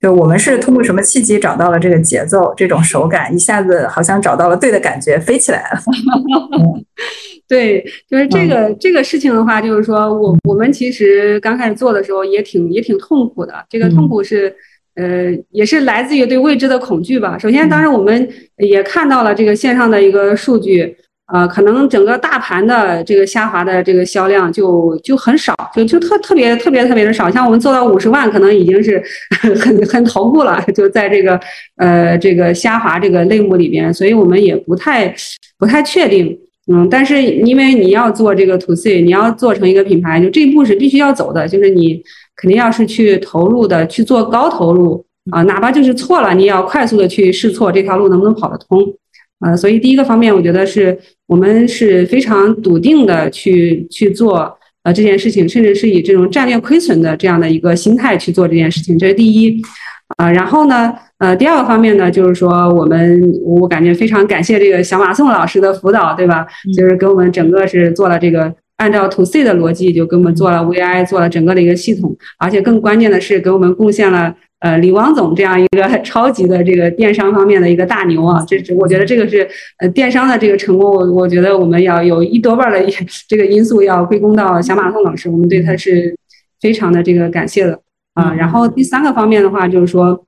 [0.00, 5.80] 就我们是通过什么契机找到了这个节奏、这种手感，一下子好像找到了对的感觉，飞起来了。
[7.46, 13.52] 对，就是这个这个事情的话，就是说我我们其实刚开始做的时候也挺也挺痛苦的。
[13.68, 14.54] 这个痛苦是，
[14.94, 17.36] 呃，也是来自于对未知的恐惧吧。
[17.36, 18.28] 首先，当时我们
[18.58, 20.96] 也看到了这个线上的一个数据，
[21.32, 27.30] 呃，可能整个大盘的这个虾滑的这个销量就就很少，就就特特别特别特别的少。
[27.30, 29.02] 像我们做到五十万，可能已经是
[29.60, 31.40] 很很头部了，就在这个
[31.76, 35.14] 呃这个虾滑这个类目里边，所以我们也不太
[35.58, 36.36] 不太确定。
[36.72, 42.00] 嗯，但是因为你要做这个 to C，你要做成一个品牌，就这一步是必须要走的，就是你
[42.36, 48.78] 肯定要是去投入的，去做高投入啊，哪怕就是错了，你也要快速的去试错这条路能不能跑得通
[49.40, 49.56] 啊。
[49.56, 50.96] 所以第一个方面，我觉得是
[51.26, 59.60] 我们是非常笃定的去去做呃这件事情，甚至是以这种战略亏损的这样的一个心态去做这件事情，这是第一
[60.16, 60.30] 啊。
[60.30, 60.94] 然后呢？
[61.20, 66.46] 呃，第二个方面呢，就是说我们我感觉非常感谢这个小马宋老师的辅导，对吧？
[66.74, 78.44] 就是给我们整个是做了这个按照 to C 的逻辑，就给我们做了 VI，做了整个的一个系统，而且更关键的是给我们贡献了呃李王总这样一个超级的这个电商方面的一个大牛啊！
[78.46, 82.80] 这我觉得这个是呃电商的这个成功，我我觉得我们要有一多半的
[83.28, 86.14] 这个因素要归功到小马宋老师，我们对他是
[86.60, 87.78] 非常的这个感谢的
[88.14, 88.32] 啊。
[88.34, 90.24] 然后第三个方面的话，就是说。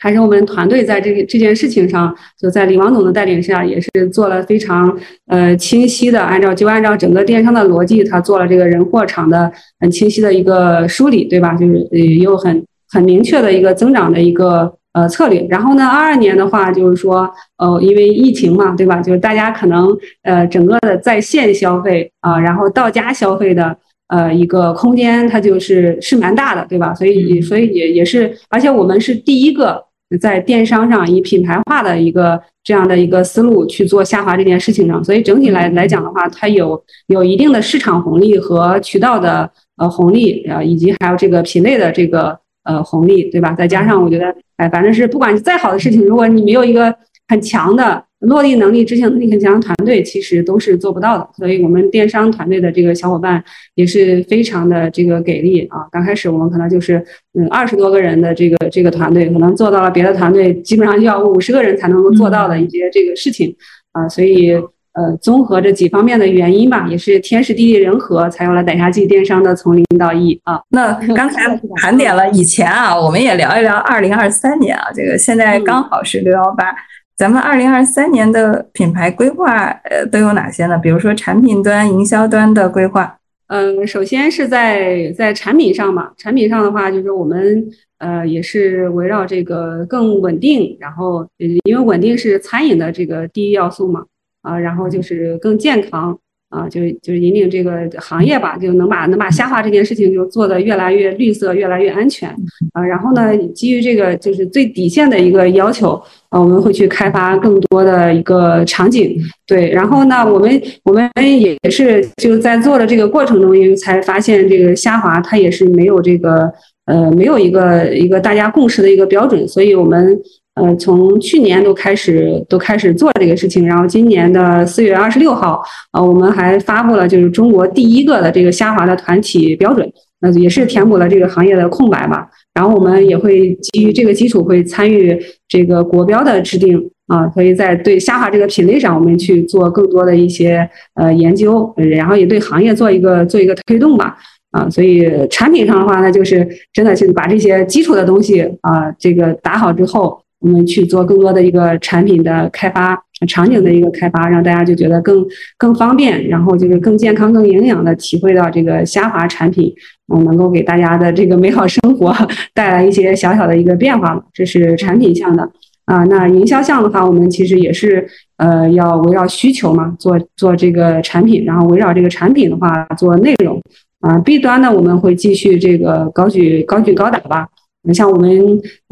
[0.00, 4.96] 还是我们团队在这个这件事情上，就在李王总的带领下，也是做了非常
[5.26, 9.50] 呃清晰的，按照就按照整个电商的逻辑，他做了这个人货场的
[9.80, 11.54] 很清晰的一个梳理，对吧？
[11.54, 15.46] 就是呃有很很明确的一个增长的一个呃策略。
[15.48, 19.00] 然后呢，二二年的话，就是说呃因为疫情嘛，对吧？
[19.00, 23.76] 就是大家可能呃整个的在线消费啊，然后到家消费的
[24.08, 26.94] 呃一个空间，它就是是蛮大的，对吧？
[26.94, 29.86] 所以所以也也是，而且我们是第一个。
[30.22, 42.38] 在电商上以品牌化的一个这样的一个思路去做下滑这件事情上，所以整体来来讲的话，它有有一定的市场红利和渠道的呃红利啊，以及还有这个品类的这个
[42.68, 43.52] 呃红利，对吧？
[43.52, 46.94] 再加上我觉得，哎，反正是不管再好的事情，如果你没有一个
[47.26, 48.04] 很强的。
[48.22, 51.30] 落地能力、执行能力很强的团队，其实都是做不到的。
[51.36, 53.40] 所以，我们电商团队的这个小伙伴
[53.76, 55.86] 也是非常的这个给力啊！
[55.92, 57.00] 刚开始我们可能就是
[57.38, 63.54] 嗯二十多个人的这个这个团队，可能做到了别的团队基本上要五十个人才能够做到的一些这个事情
[63.92, 64.08] 啊。
[64.08, 64.52] 所以，
[64.98, 70.60] 呃，综合这几方面的原因吧，也是天时地利人和，才有了逮下记电商的从零到一啊。
[70.70, 76.74] 那 刚才盘点了以前啊，我们也聊一聊二零二三年啊，这个现在刚好是六幺八。
[77.16, 80.76] 咱们二零二三年的品牌规划，呃，都有哪些呢？
[80.78, 83.16] 比如说产品端、营销端的规划。
[83.48, 87.64] 嗯，首先是在在产品上嘛，产品上的话，就是我们
[87.98, 91.26] 呃也是围绕这个更稳定，然后
[91.64, 94.04] 因为稳定是餐饮的这个第一要素嘛，
[94.48, 96.18] 啊，然后就是更健康。
[96.50, 102.34] 啊，就是就是引领这个行业吧，就能把能把虾滑这件事情就做得越来越绿色，越来越安全
[102.72, 102.82] 啊。
[102.82, 109.14] 然后呢，基于这个就是最底线的一个要求啊，我们会去开发更多的一个场景。
[109.46, 116.50] 对，然后呢，我们我们也是就在做的这个过程中，因为才发现这个虾滑它也是没有这个
[116.86, 120.18] 呃没有一个一个大家共识的一个标准，所以我们。
[120.60, 125.62] 呃，从去年都开始都开始做这个事情，然后今年的四月二十六号，
[125.92, 129.90] 呃，我们还发布了就是中国第一个的这个虾滑的团体标准，
[130.20, 132.28] 那也是填补了这个行业的空白吧。
[132.54, 135.18] 然后我们也会基于这个基础，会参与
[135.48, 144.16] 这个国标的制定啊，可以在对虾滑这个品类上，我们去做更多的一些呃研究，然后也对行业做一个做一个推动吧。
[144.50, 150.20] 啊，所以产品上的话呢，就是真的是把这些基础的东西啊，这个打好之后。
[150.40, 152.96] 我们去做更多的一个产品的开发，
[153.26, 159.74] 场景的一个开发，让大家就觉得更更方便，然后就是更健康、更营养的体会到这个虾滑产品，
[160.14, 162.14] 嗯，能够给大家的这个美好生活
[162.54, 164.24] 带来一些小小的一个变化。
[164.32, 165.42] 这是产品项的
[165.86, 166.04] 啊。
[166.04, 168.06] 那营销项的话，我们其实也是
[168.36, 173.60] 呃要围绕需求嘛，做做这个产品，然后围绕这个产品的话做内容
[174.00, 174.16] 啊。
[174.20, 177.48] B 端呢，我们会继续这个高举高举高打吧。
[177.94, 178.30] 像我们，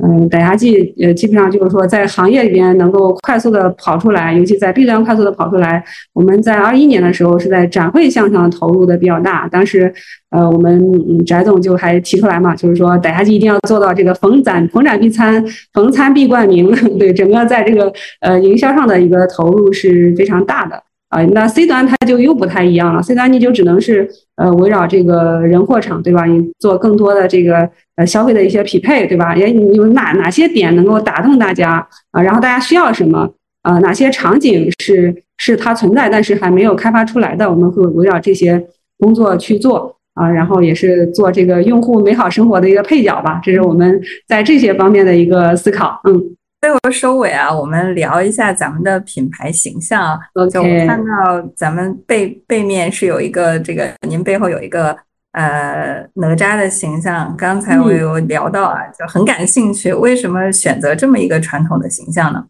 [0.02, 5.84] 嗯，打牙祭，呃，基本上就是说，在行业里边能够快速的跑出来，尤其在 B 端快速的跑出来。
[6.12, 9.92] 我们在二一年的时候是在展会项上投入的比较大，当时，
[10.30, 10.80] 呃，我们
[11.24, 16.70] 翟总就还提出来嘛，就是说打牙祭一定要做到这个逢展逢展必参，逢参必冠名。
[16.98, 20.82] 对，整个在这个呃营销上的一个投入是非常大的。
[21.16, 23.02] 啊，那 C 端它就又不太一样了。
[23.02, 24.06] C 端你就只能是
[24.36, 26.26] 呃围绕这个人货场，对吧？
[26.26, 27.66] 你做更多的这个
[27.96, 29.34] 呃消费的一些匹配，对吧？
[29.34, 32.20] 也你有哪哪些点能够打动大家啊？
[32.20, 33.30] 然后大家需要什么
[33.62, 33.78] 啊？
[33.78, 37.50] 哪些场景是是它存在但是还没有开发出来的？
[37.50, 38.62] 我们会围绕这些
[38.98, 43.40] 工作去做啊，然后也是做这个用户美好生活的一个配角吧。
[43.42, 43.98] 这是我们
[44.28, 46.36] 在这些方面的一个思考，嗯。
[46.60, 50.18] 最后收尾啊，我们聊一下咱们的品牌形象啊。
[50.50, 54.96] 就我看到咱们背背面是有一个这个，您背后有一个
[55.32, 57.32] 呃哪吒的形象。
[57.36, 62.46] 刚才我有聊到啊，就很感兴趣，为什么选择这么一个传统的形象呢？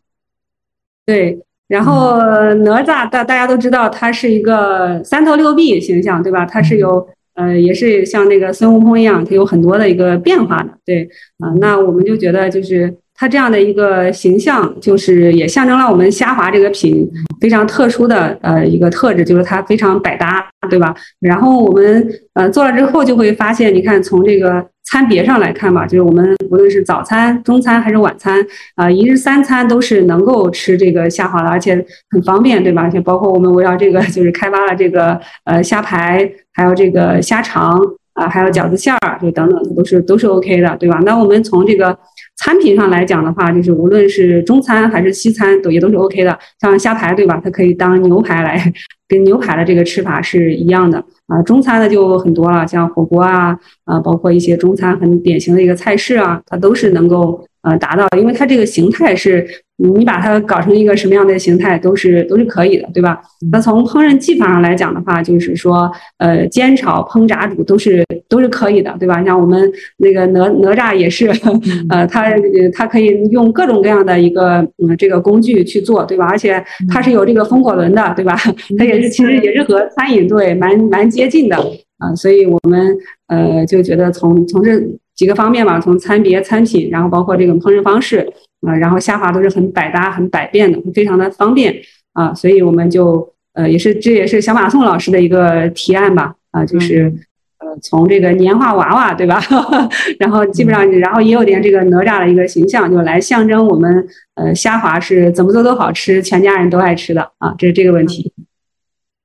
[1.05, 1.39] 对，
[1.69, 2.17] 然后
[2.55, 6.47] 哪吒大大家都知道，它是一个三头六臂形象，对吧？
[6.47, 10.71] 它是有呃，也是像那个孙悟空一样，它有很多的一个变化的。
[10.87, 11.07] 对
[11.41, 12.97] 啊，那我们就觉得就是。
[13.17, 17.09] 它这样的一个形象，就是也象征了我们虾滑这个品
[17.41, 20.95] 非常特殊的呃一个特质，就是它非常百搭，对吧？
[21.21, 28.45] 然后我们呃做了之后，就会发现，你看从这个餐别上来看吧，就是我们无论是早餐、中餐还是晚餐
[28.75, 31.75] 啊，一日三餐都是能够吃这个虾滑的，而且
[32.11, 32.83] 很方便，对吧？
[32.83, 37.81] 而且包括我们围绕这个就是开发了这个呃虾排，还有这个虾肠
[38.13, 41.01] 啊，还有饺子馅儿，就等等都是都是 OK 的，对吧？
[41.07, 41.99] 那我们从这个。
[42.37, 46.39] 餐品上来讲的话，就是无论是中餐还是西餐，都也都是 OK 的。
[46.61, 47.41] 像虾排，对吧？
[47.43, 48.73] 它可以当牛排来，
[49.09, 51.43] 跟牛排的这个吃法是一样的啊。
[51.43, 59.47] 中餐呢就很多了，像火锅啊，啊，包括一些中餐很典型的一个菜式啊，它都是能够呃达到，因为它这个形态是。
[59.79, 63.21] 你把它搞成一个什么样的形态都是都是可以的，对吧？
[63.53, 69.23] 那从烹饪技法上来讲的话，就是说，呃，煎炒烹炸煮都是都是可以的，对吧？
[69.23, 71.31] 像我们那个哪哪吒也是，
[71.93, 72.33] 呃，它
[72.73, 76.25] 它可以用各种各样的一个嗯这个工具去做，对吧？
[76.27, 78.35] 而且它是有这个风火轮的，对吧？
[78.79, 81.57] 它也是其实也是和餐饮对蛮蛮接近的
[81.99, 84.81] 啊，所以我们呃就觉得从从这
[85.17, 88.33] 几个方面吧，从餐别、餐品，然后包括这个烹饪方式。
[88.67, 91.77] 啊，然后虾滑都是很百搭、很百变的，非常的方便
[92.15, 97.15] 啊，所以我们就呃，也是这也是小马宋老师的一个提案吧啊，就是
[97.59, 99.41] 呃，从这个年画娃娃对吧，
[100.19, 108.33] 然后基本上然后也有点这个哪吒的一个形象，就来象征我们呃虾滑是怎么做都好吃，全家人都爱吃的啊，这是这个问题。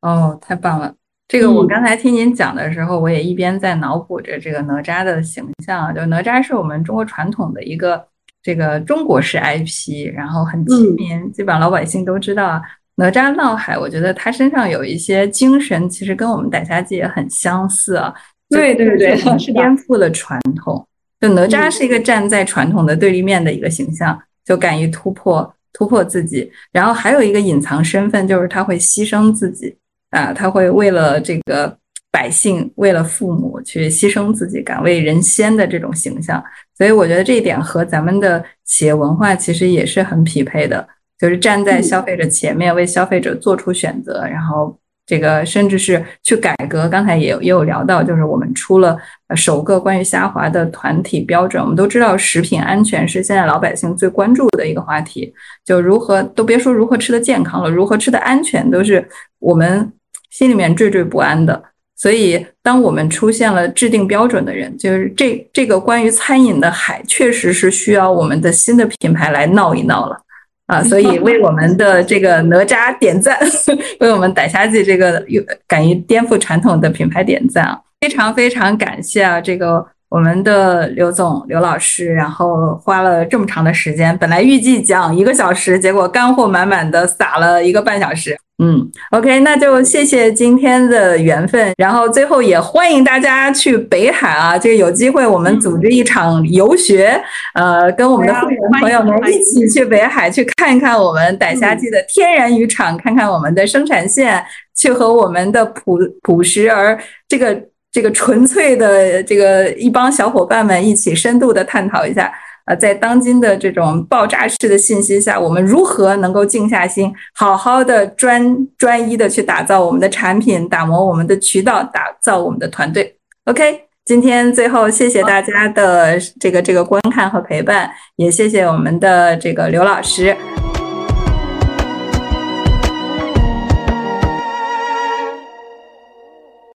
[0.01, 0.93] 哦，太棒了！
[1.31, 8.05] 这个我刚才听您讲的时候，我也一边在脑补着这个哪吒的形象，就哪吒是我们中国传统的一个。
[8.43, 12.59] 这个中国式 IP，然后很亲民，基本上老百姓都知道。
[12.95, 18.11] 哪吒闹海，我觉得他身上有一些精神，其实跟我们傣虾记也很相似啊。
[18.49, 20.83] 对对对，是颠覆了传统。
[21.19, 26.51] 就哪吒是一个站在传统的对立面的一个形象，就敢于突破突破自己。
[26.71, 29.77] 然后还有一个隐藏身份，就是他会牺牲自己
[30.11, 31.75] 啊，他会为了这个
[32.11, 36.41] 百姓，为了父母去牺牲自己，敢为人先的这种形象。
[36.77, 44.77] 所以我觉得这一点和咱们的企业文化其实也是很匹配的，就是站在消费者前面，为消费者做出选择，然后。
[45.03, 48.97] 这个甚至是去改革，刚才也有也有聊到，就是我们出了
[49.35, 51.61] 首个关于虾滑的团体标准。
[51.61, 55.33] 我们都知道，食品安全是现在老百姓最关注的一个话题。
[55.65, 59.05] 就如何都别说如何吃的健康了，如何吃的安全，都是
[59.39, 59.91] 我们
[60.31, 61.63] 心里面惴惴不安的。
[61.95, 70.17] 所以，当我们出现了制定标准的人，就是这这个关于餐饮的海，确实是需要我们的新的品牌来闹一闹了。
[70.65, 73.37] 啊，所以 为我们的这个哪吒点赞，
[73.99, 77.79] 为我们逮虾记这个有敢于颠覆传统的品牌点赞啊！
[77.99, 88.35] 非常非常感谢啊，这个我们的刘总刘老师，然后花了这么长的时间，本来预计讲一个小时，结果干货满满的撒了一个半小时。
[88.63, 97.19] 嗯，OK，那就谢谢今天的缘分，然后最后也欢迎大家去北海啊，这个有机会我们组织一场游学，
[97.55, 104.45] 呃，跟我们的会员朋友们一起去北海去看一看我们逮虾记的天然渔场，看看我们的生产线，
[104.77, 106.95] 去和我们的朴朴实而
[107.27, 107.59] 这个
[107.91, 112.31] 这个纯粹的这个一帮小伙伴们一起深度的探讨一下。
[112.75, 123.15] 在当今的这种爆炸式的信息下，我们如何能够静下心，好好的专专一的去打造我们的产品，打磨我们的渠道，打造我们的团队
[123.45, 130.35] ？OK，今天最后谢谢大家的这个这个观看和陪伴，也谢谢我们的这个刘老师。